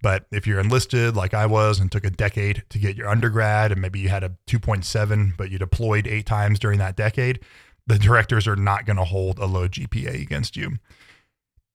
But 0.06 0.26
if 0.30 0.46
you're 0.46 0.60
enlisted 0.60 1.16
like 1.16 1.34
I 1.34 1.46
was 1.46 1.80
and 1.80 1.90
took 1.90 2.04
a 2.04 2.10
decade 2.10 2.62
to 2.68 2.78
get 2.78 2.94
your 2.94 3.08
undergrad 3.08 3.72
and 3.72 3.82
maybe 3.82 3.98
you 3.98 4.08
had 4.08 4.22
a 4.22 4.36
2.7, 4.46 5.36
but 5.36 5.50
you 5.50 5.58
deployed 5.58 6.06
eight 6.06 6.26
times 6.26 6.60
during 6.60 6.78
that 6.78 6.94
decade, 6.94 7.40
the 7.88 7.98
directors 7.98 8.46
are 8.46 8.54
not 8.54 8.86
going 8.86 8.98
to 8.98 9.04
hold 9.04 9.40
a 9.40 9.46
low 9.46 9.66
GPA 9.66 10.22
against 10.22 10.56
you. 10.56 10.74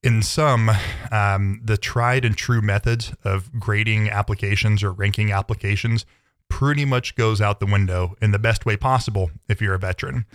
In 0.01 0.23
some, 0.23 0.71
um, 1.11 1.59
the 1.61 1.75
tried 1.75 2.23
and 2.23 2.37
true 2.37 2.61
methods 2.61 3.13
of 3.25 3.51
grading 3.59 4.09
applications 4.09 4.81
or 4.81 4.93
ranking 4.93 5.33
applications 5.33 6.05
pretty 6.47 6.85
much 6.85 7.17
goes 7.17 7.41
out 7.41 7.59
the 7.59 7.65
window 7.65 8.15
in 8.21 8.31
the 8.31 8.39
best 8.39 8.65
way 8.65 8.77
possible 8.77 9.29
if 9.49 9.59
you're 9.59 9.73
a 9.73 9.77
veteran. 9.77 10.25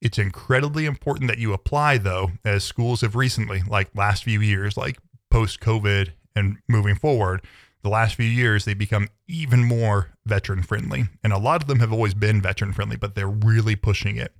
It's 0.00 0.18
incredibly 0.18 0.86
important 0.86 1.26
that 1.26 1.38
you 1.38 1.52
apply, 1.52 1.98
though, 1.98 2.30
as 2.44 2.62
schools 2.62 3.00
have 3.00 3.16
recently, 3.16 3.64
like 3.66 3.90
last 3.92 4.22
few 4.22 4.40
years, 4.40 4.76
like 4.76 4.98
post 5.32 5.58
COVID 5.58 6.12
and 6.34 6.58
moving 6.68 6.94
forward, 6.94 7.42
the 7.82 7.88
last 7.88 8.14
few 8.14 8.26
years, 8.26 8.64
they 8.64 8.74
become 8.74 9.08
even 9.26 9.64
more 9.64 10.10
veteran 10.26 10.62
friendly. 10.62 11.04
And 11.24 11.32
a 11.32 11.38
lot 11.38 11.62
of 11.62 11.68
them 11.68 11.80
have 11.80 11.92
always 11.92 12.14
been 12.14 12.42
veteran 12.42 12.72
friendly, 12.72 12.96
but 12.96 13.14
they're 13.14 13.28
really 13.28 13.76
pushing 13.76 14.16
it. 14.16 14.34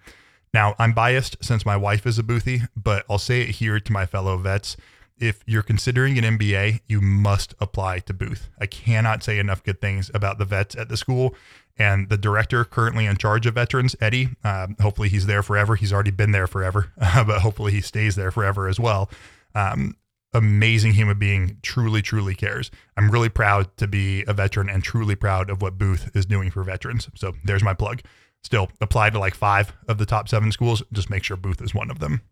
Now, 0.53 0.75
I'm 0.79 0.93
biased 0.93 1.37
since 1.43 1.65
my 1.65 1.77
wife 1.77 2.07
is 2.07 2.19
a 2.19 2.23
Boothie, 2.23 2.69
but 2.77 3.05
I'll 3.09 3.19
say 3.19 3.43
it 3.43 3.51
here 3.57 3.81
to 3.81 3.93
my 3.93 4.05
fellow 4.05 4.37
vets. 4.37 4.77
If 5.17 5.43
you're 5.47 5.63
considering 5.63 6.19
an 6.19 6.39
MBA, 6.39 6.81
you 6.89 7.01
must 7.01 7.55
apply 7.61 8.01
to 8.01 8.15
Booth. 8.15 8.49
I 8.59 8.67
cannot 8.67 9.23
say 9.23 9.39
enough 9.39 9.63
good 9.63 9.81
things 9.81 10.11
about 10.13 10.39
the 10.39 10.45
vets 10.45 10.75
at 10.75 10.89
the 10.89 10.97
school. 10.97 11.35
And 11.79 12.09
the 12.11 12.19
director 12.19 12.65
currently 12.65 13.07
in 13.07 13.17
charge 13.17 13.47
of 13.47 13.55
veterans, 13.55 13.97
Eddie, 14.01 14.31
uh, 14.45 14.69
hopefully 14.83 15.09
he's 15.09 15.27
there 15.27 15.43
forever. 15.43 15.77
He's 15.77 15.93
already 15.93 16.11
been 16.11 16.33
there 16.33 16.47
forever, 16.47 16.93
but 16.99 17.41
hopefully 17.41 17.73
he 17.73 17.81
stays 17.81 18.17
there 18.17 18.31
forever 18.31 18.69
as 18.69 18.79
well. 18.79 19.09
Um, 19.55 19.97
amazing 20.33 20.93
human 20.93 21.19
being, 21.19 21.59
truly, 21.63 22.03
truly 22.03 22.35
cares. 22.35 22.71
I'm 22.97 23.11
really 23.11 23.29
proud 23.29 23.77
to 23.79 23.89
be 23.89 24.25
a 24.27 24.33
veteran 24.33 24.69
and 24.69 24.83
truly 24.83 25.17
proud 25.17 25.51
of 25.51 25.63
what 25.63 25.79
Booth 25.79 26.11
is 26.15 26.27
doing 26.27 26.51
for 26.51 26.63
veterans. 26.63 27.09
So 27.15 27.33
there's 27.45 27.65
my 27.65 27.75
plug. 27.75 28.03
Still 28.43 28.71
apply 28.81 29.11
to 29.11 29.19
like 29.19 29.35
five 29.35 29.73
of 29.89 29.99
the 29.99 30.07
top 30.07 30.29
seven 30.29 30.53
schools. 30.53 30.83
Just 30.93 31.11
make 31.11 31.25
sure 31.25 31.37
Booth 31.37 31.61
is 31.61 31.75
one 31.75 31.91
of 31.91 31.99
them. 31.99 32.23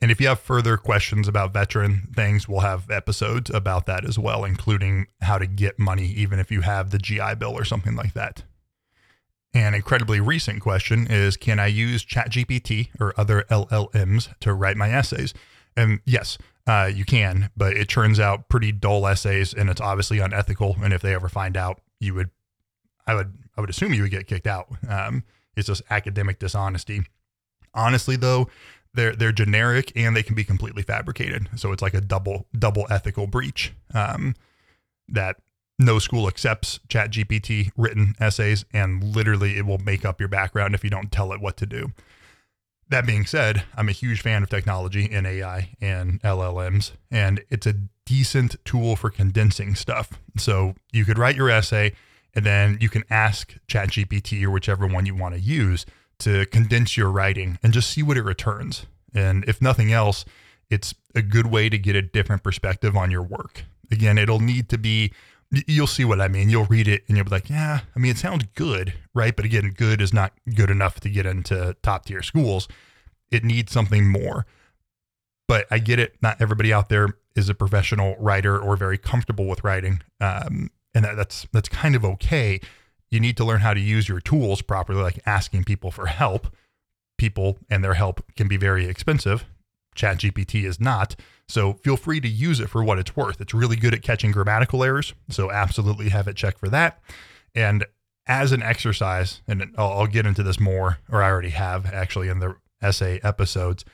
And 0.00 0.10
if 0.10 0.20
you 0.20 0.28
have 0.28 0.38
further 0.38 0.76
questions 0.76 1.26
about 1.26 1.52
veteran 1.52 2.08
things, 2.14 2.48
we'll 2.48 2.60
have 2.60 2.88
episodes 2.90 3.50
about 3.50 3.86
that 3.86 4.04
as 4.04 4.18
well, 4.18 4.44
including 4.44 5.08
how 5.20 5.38
to 5.38 5.46
get 5.46 5.78
money, 5.78 6.06
even 6.06 6.38
if 6.38 6.52
you 6.52 6.60
have 6.60 6.90
the 6.90 6.98
GI 6.98 7.34
Bill 7.38 7.52
or 7.52 7.64
something 7.64 7.96
like 7.96 8.14
that. 8.14 8.44
An 9.54 9.74
incredibly 9.74 10.20
recent 10.20 10.60
question 10.60 11.06
is 11.10 11.36
Can 11.36 11.58
I 11.58 11.66
use 11.66 12.04
ChatGPT 12.04 12.90
or 13.00 13.12
other 13.18 13.44
LLMs 13.50 14.38
to 14.40 14.52
write 14.52 14.76
my 14.76 14.90
essays? 14.90 15.34
And 15.78 16.00
yes, 16.04 16.38
uh, 16.66 16.90
you 16.92 17.04
can, 17.04 17.50
but 17.56 17.76
it 17.76 17.88
turns 17.88 18.18
out 18.18 18.48
pretty 18.48 18.72
dull 18.72 19.06
essays, 19.06 19.54
and 19.54 19.70
it's 19.70 19.80
obviously 19.80 20.18
unethical. 20.18 20.76
And 20.82 20.92
if 20.92 21.02
they 21.02 21.14
ever 21.14 21.28
find 21.28 21.56
out, 21.56 21.80
you 22.00 22.14
would, 22.14 22.30
I 23.06 23.14
would, 23.14 23.32
I 23.56 23.60
would 23.60 23.70
assume 23.70 23.94
you 23.94 24.02
would 24.02 24.10
get 24.10 24.26
kicked 24.26 24.46
out. 24.46 24.66
Um, 24.88 25.24
it's 25.56 25.68
just 25.68 25.82
academic 25.88 26.38
dishonesty. 26.38 27.02
Honestly, 27.74 28.16
though, 28.16 28.48
they're 28.94 29.14
they're 29.14 29.32
generic 29.32 29.92
and 29.94 30.16
they 30.16 30.22
can 30.22 30.34
be 30.34 30.44
completely 30.44 30.82
fabricated. 30.82 31.48
So 31.56 31.72
it's 31.72 31.82
like 31.82 31.94
a 31.94 32.00
double 32.00 32.46
double 32.58 32.86
ethical 32.90 33.26
breach. 33.26 33.72
Um, 33.94 34.34
that 35.08 35.36
no 35.78 35.98
school 35.98 36.26
accepts 36.28 36.80
chat 36.88 37.10
gpt 37.10 37.70
written 37.76 38.14
essays 38.20 38.64
and 38.72 39.02
literally 39.02 39.56
it 39.56 39.64
will 39.64 39.78
make 39.78 40.04
up 40.04 40.20
your 40.20 40.28
background 40.28 40.74
if 40.74 40.82
you 40.82 40.90
don't 40.90 41.12
tell 41.12 41.32
it 41.32 41.40
what 41.40 41.56
to 41.56 41.66
do 41.66 41.92
that 42.90 43.06
being 43.06 43.26
said, 43.26 43.64
I'm 43.76 43.88
a 43.88 43.92
huge 43.92 44.22
fan 44.22 44.42
of 44.42 44.48
technology 44.48 45.08
and 45.12 45.26
AI 45.26 45.70
and 45.80 46.20
LLMs, 46.22 46.92
and 47.10 47.42
it's 47.50 47.66
a 47.66 47.74
decent 48.04 48.56
tool 48.64 48.96
for 48.96 49.10
condensing 49.10 49.74
stuff. 49.74 50.12
So 50.38 50.74
you 50.92 51.04
could 51.04 51.18
write 51.18 51.36
your 51.36 51.50
essay, 51.50 51.92
and 52.34 52.46
then 52.46 52.78
you 52.80 52.88
can 52.88 53.04
ask 53.10 53.54
ChatGPT 53.68 54.42
or 54.44 54.50
whichever 54.50 54.86
one 54.86 55.06
you 55.06 55.14
want 55.14 55.34
to 55.34 55.40
use 55.40 55.84
to 56.20 56.46
condense 56.46 56.96
your 56.96 57.10
writing 57.10 57.58
and 57.62 57.72
just 57.72 57.90
see 57.90 58.02
what 58.02 58.16
it 58.16 58.22
returns. 58.22 58.86
And 59.14 59.44
if 59.44 59.60
nothing 59.62 59.92
else, 59.92 60.24
it's 60.70 60.94
a 61.14 61.22
good 61.22 61.46
way 61.46 61.68
to 61.68 61.78
get 61.78 61.96
a 61.96 62.02
different 62.02 62.42
perspective 62.42 62.96
on 62.96 63.10
your 63.10 63.22
work. 63.22 63.64
Again, 63.90 64.18
it'll 64.18 64.40
need 64.40 64.68
to 64.70 64.78
be 64.78 65.12
you'll 65.50 65.86
see 65.86 66.04
what 66.04 66.20
I 66.20 66.28
mean. 66.28 66.50
You'll 66.50 66.66
read 66.66 66.88
it 66.88 67.04
and 67.08 67.16
you'll 67.16 67.24
be 67.24 67.30
like, 67.30 67.48
yeah, 67.48 67.80
I 67.94 67.98
mean, 67.98 68.10
it 68.10 68.18
sounds 68.18 68.44
good, 68.54 68.94
right? 69.14 69.34
But 69.34 69.44
again, 69.44 69.72
good 69.76 70.00
is 70.00 70.12
not 70.12 70.32
good 70.54 70.70
enough 70.70 71.00
to 71.00 71.08
get 71.08 71.26
into 71.26 71.76
top 71.82 72.06
tier 72.06 72.22
schools. 72.22 72.68
It 73.30 73.44
needs 73.44 73.72
something 73.72 74.06
more. 74.06 74.46
But 75.46 75.66
I 75.70 75.78
get 75.78 75.98
it. 75.98 76.16
Not 76.20 76.40
everybody 76.40 76.72
out 76.72 76.90
there 76.90 77.16
is 77.34 77.48
a 77.48 77.54
professional 77.54 78.16
writer 78.18 78.58
or 78.58 78.76
very 78.76 78.98
comfortable 78.98 79.46
with 79.46 79.64
writing, 79.64 80.02
um, 80.20 80.70
and 80.94 81.06
that, 81.06 81.16
that's 81.16 81.46
that's 81.52 81.70
kind 81.70 81.94
of 81.96 82.04
okay. 82.04 82.60
You 83.10 83.18
need 83.18 83.38
to 83.38 83.44
learn 83.46 83.60
how 83.60 83.72
to 83.72 83.80
use 83.80 84.08
your 84.08 84.20
tools 84.20 84.60
properly, 84.60 85.00
like 85.00 85.20
asking 85.24 85.64
people 85.64 85.90
for 85.90 86.06
help. 86.06 86.54
People 87.16 87.58
and 87.70 87.82
their 87.82 87.94
help 87.94 88.22
can 88.36 88.46
be 88.46 88.58
very 88.58 88.86
expensive. 88.86 89.46
ChatGPT 89.98 90.64
is 90.64 90.80
not. 90.80 91.16
So 91.48 91.74
feel 91.74 91.96
free 91.96 92.20
to 92.20 92.28
use 92.28 92.60
it 92.60 92.70
for 92.70 92.84
what 92.84 92.98
it's 92.98 93.16
worth. 93.16 93.40
It's 93.40 93.54
really 93.54 93.76
good 93.76 93.94
at 93.94 94.02
catching 94.02 94.30
grammatical 94.30 94.84
errors. 94.84 95.14
So 95.28 95.50
absolutely 95.50 96.10
have 96.10 96.28
it 96.28 96.36
check 96.36 96.58
for 96.58 96.68
that. 96.68 97.00
And 97.54 97.84
as 98.26 98.52
an 98.52 98.62
exercise, 98.62 99.42
and 99.48 99.74
I'll, 99.76 100.00
I'll 100.00 100.06
get 100.06 100.26
into 100.26 100.42
this 100.42 100.60
more, 100.60 100.98
or 101.10 101.22
I 101.22 101.30
already 101.30 101.50
have 101.50 101.86
actually 101.86 102.28
in 102.28 102.38
the 102.38 102.56
essay 102.80 103.20
episodes, 103.22 103.84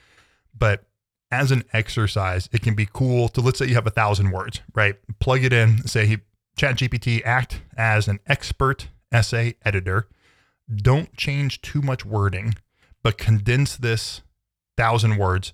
but 0.57 0.85
as 1.31 1.51
an 1.51 1.65
exercise, 1.73 2.49
it 2.53 2.63
can 2.63 2.75
be 2.75 2.87
cool 2.93 3.29
to 3.31 3.41
let's 3.41 3.59
say 3.59 3.67
you 3.67 3.75
have 3.75 3.87
a 3.87 3.91
thousand 3.91 4.31
words, 4.31 4.61
right? 4.75 4.97
Plug 5.21 5.45
it 5.45 5.53
in, 5.53 5.87
say 5.87 6.19
ChatGPT 6.57 7.23
act 7.25 7.63
as 7.77 8.09
an 8.09 8.21
expert 8.27 8.89
essay 9.11 9.55
editor. 9.65 10.09
Don't 10.75 11.17
change 11.17 11.61
too 11.61 11.83
much 11.83 12.05
wording, 12.05 12.55
but 13.03 13.19
condense 13.19 13.77
this 13.77 14.23
thousand 14.77 15.17
words 15.17 15.53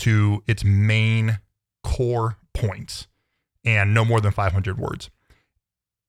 to 0.00 0.42
its 0.46 0.64
main 0.64 1.40
core 1.82 2.38
points 2.54 3.06
and 3.64 3.94
no 3.94 4.04
more 4.04 4.20
than 4.20 4.32
500 4.32 4.78
words. 4.78 5.10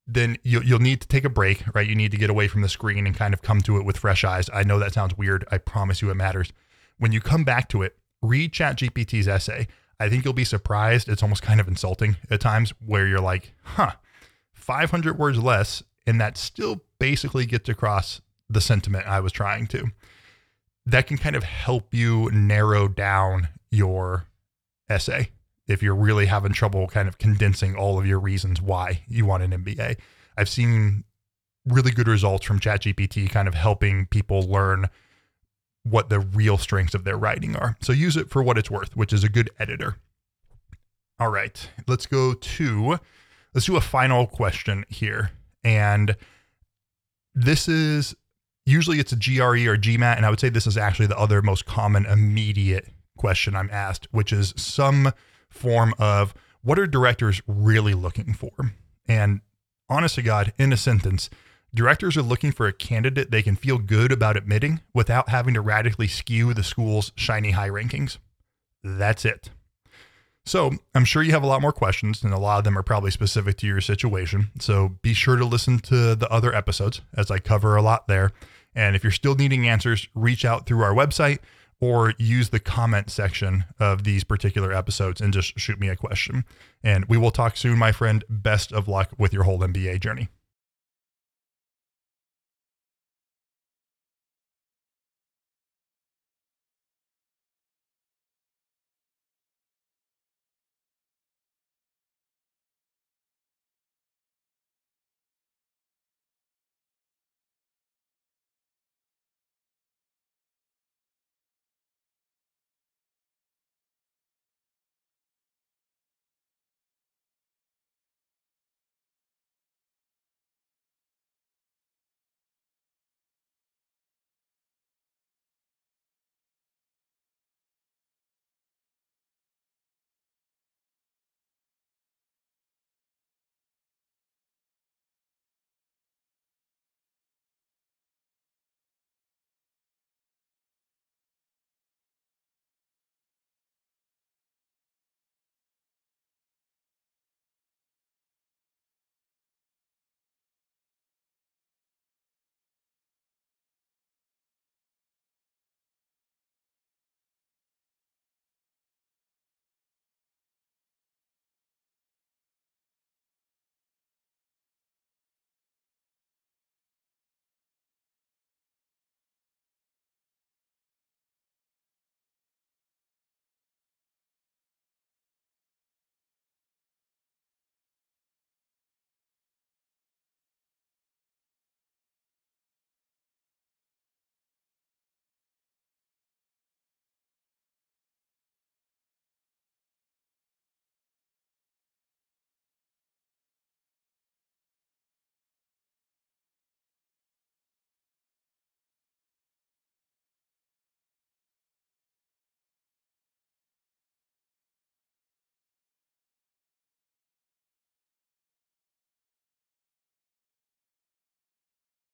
Then 0.08 0.38
you'll, 0.44 0.64
you'll 0.64 0.80
need 0.80 1.02
to 1.02 1.08
take 1.08 1.26
a 1.26 1.30
break, 1.30 1.64
right? 1.74 1.88
You 1.88 1.96
need 1.96 2.12
to 2.12 2.18
get 2.18 2.30
away 2.30 2.48
from 2.48 2.62
the 2.62 2.70
screen 2.70 3.06
and 3.06 3.16
kind 3.16 3.34
of 3.34 3.42
come 3.42 3.62
to 3.62 3.78
it 3.78 3.86
with 3.86 3.98
fresh 3.98 4.24
eyes. 4.24 4.50
I 4.54 4.64
know 4.64 4.80
that 4.80 4.94
sounds 4.94 5.18
weird. 5.18 5.46
I 5.52 5.58
promise 5.58 6.02
you 6.02 6.10
it 6.10 6.16
matters. 6.16 6.52
When 6.98 7.12
you 7.12 7.22
come 7.22 7.44
back 7.44 7.70
to 7.70 7.82
it, 7.82 7.98
read 8.22 8.52
ChatGPT's 8.52 9.28
essay. 9.28 9.68
I 10.00 10.10
think 10.10 10.26
you'll 10.26 10.34
be 10.34 10.44
surprised. 10.44 11.08
It's 11.08 11.24
almost 11.24 11.44
kind 11.44 11.60
of 11.60 11.68
insulting 11.68 12.18
at 12.30 12.42
times 12.42 12.74
where 12.84 13.08
you're 13.08 13.20
like, 13.20 13.54
huh, 13.64 13.92
500 14.54 15.18
words 15.18 15.38
less. 15.38 15.84
And 16.08 16.20
that 16.20 16.38
still 16.38 16.82
basically 17.00 17.46
gets 17.46 17.70
across 17.70 18.22
the 18.50 18.62
sentiment 18.62 19.08
I 19.08 19.20
was 19.20 19.32
trying 19.32 19.68
to. 19.68 19.88
That 20.86 21.08
can 21.08 21.18
kind 21.18 21.36
of 21.36 21.44
help 21.44 21.94
you 21.94 22.32
narrow 22.32 22.88
down 22.88 23.50
your 23.72 24.26
essay 24.90 25.32
if 25.68 25.82
you're 25.82 25.96
really 25.96 26.26
having 26.26 26.52
trouble 26.52 26.88
kind 26.88 27.08
of 27.08 27.18
condensing 27.18 27.76
all 27.76 27.98
of 27.98 28.06
your 28.06 28.20
reasons 28.20 28.62
why 28.62 29.04
you 29.08 29.26
want 29.26 29.44
an 29.44 29.52
MBA. 29.52 29.98
I've 30.38 30.50
seen 30.50 31.06
really 31.66 31.92
good 31.92 32.08
results 32.08 32.46
from 32.46 32.60
ChatGPT 32.60 33.30
kind 33.30 33.48
of 33.48 33.54
helping 33.54 34.08
people 34.08 34.42
learn 34.42 34.90
what 35.84 36.10
the 36.10 36.20
real 36.20 36.58
strengths 36.58 36.94
of 36.94 37.04
their 37.04 37.18
writing 37.18 37.56
are. 37.56 37.78
So 37.82 37.94
use 37.94 38.18
it 38.18 38.30
for 38.30 38.44
what 38.44 38.58
it's 38.58 38.70
worth, 38.70 38.96
which 38.96 39.14
is 39.14 39.24
a 39.24 39.30
good 39.30 39.50
editor. 39.60 39.98
All 41.20 41.30
right, 41.30 41.70
let's 41.88 42.06
go 42.06 42.34
to 42.34 43.00
let's 43.54 43.66
do 43.66 43.78
a 43.78 43.82
final 43.82 44.28
question 44.28 44.86
here. 44.90 45.32
And 45.64 46.16
this 47.34 47.68
is 47.68 48.16
usually 48.66 49.00
it's 49.00 49.12
a 49.12 49.16
GRE 49.16 49.68
or 49.70 49.78
GMAT, 49.78 50.18
and 50.18 50.26
I 50.26 50.30
would 50.30 50.40
say 50.40 50.50
this 50.50 50.68
is 50.68 50.78
actually 50.78 51.08
the 51.08 51.18
other 51.18 51.42
most 51.42 51.66
common 51.66 52.06
immediate 52.06 52.88
question 53.22 53.56
I'm 53.56 53.70
asked, 53.72 54.08
which 54.10 54.34
is 54.34 54.52
some 54.58 55.14
form 55.48 55.94
of 56.00 56.34
what 56.64 56.80
are 56.80 56.88
directors 56.88 57.40
really 57.46 57.94
looking 57.94 58.34
for? 58.34 58.74
And 59.08 59.42
honest 59.88 60.16
to 60.16 60.24
God, 60.24 60.54
in 60.58 60.74
a 60.74 60.78
sentence, 60.78 61.30
directors 61.74 62.18
are 62.18 62.24
looking 62.24 62.52
for 62.52 62.66
a 62.66 62.74
candidate 62.74 63.30
they 63.30 63.44
can 63.44 63.56
feel 63.56 63.78
good 63.78 64.12
about 64.12 64.38
admitting 64.38 64.82
without 64.92 65.30
having 65.30 65.54
to 65.54 65.62
radically 65.62 66.08
skew 66.08 66.56
the 66.56 66.64
school's 66.64 67.12
shiny 67.16 67.52
high 67.52 67.70
rankings. 67.70 68.18
That's 68.84 69.24
it. 69.24 69.52
So, 70.44 70.72
I'm 70.96 71.06
sure 71.06 71.22
you 71.22 71.34
have 71.34 71.44
a 71.44 71.48
lot 71.48 71.62
more 71.62 71.72
questions, 71.72 72.24
and 72.24 72.34
a 72.34 72.40
lot 72.40 72.58
of 72.58 72.64
them 72.64 72.76
are 72.76 72.82
probably 72.82 73.12
specific 73.12 73.58
to 73.58 73.68
your 73.68 73.82
situation. 73.82 74.50
So, 74.60 74.98
be 75.04 75.14
sure 75.14 75.36
to 75.36 75.46
listen 75.46 75.78
to 75.82 76.16
the 76.16 76.28
other 76.32 76.56
episodes 76.56 77.02
as 77.16 77.30
I 77.30 77.38
cover 77.38 77.76
a 77.76 77.84
lot 77.84 78.08
there. 78.08 78.32
And 78.74 78.96
if 78.96 79.04
you're 79.04 79.12
still 79.12 79.36
needing 79.36 79.68
answers, 79.68 80.08
reach 80.16 80.44
out 80.44 80.66
through 80.66 80.82
our 80.82 80.96
website 80.96 81.38
or 81.82 82.14
use 82.18 82.50
the 82.50 82.60
comment 82.60 83.10
section 83.10 83.66
of 83.80 84.04
these 84.04 84.24
particular 84.24 84.72
episodes 84.72 85.20
and 85.20 85.34
just 85.34 85.60
shoot 85.60 85.80
me 85.80 85.90
a 85.90 85.96
question. 85.96 86.46
And 86.84 87.06
we 87.06 87.18
will 87.18 87.32
talk 87.32 87.58
soon, 87.58 87.78
my 87.78 87.92
friend. 87.92 88.24
Best 88.30 88.72
of 88.72 88.88
luck 88.88 89.10
with 89.18 89.34
your 89.34 89.44
whole 89.44 89.60
MBA 89.60 90.00
journey. 90.00 90.30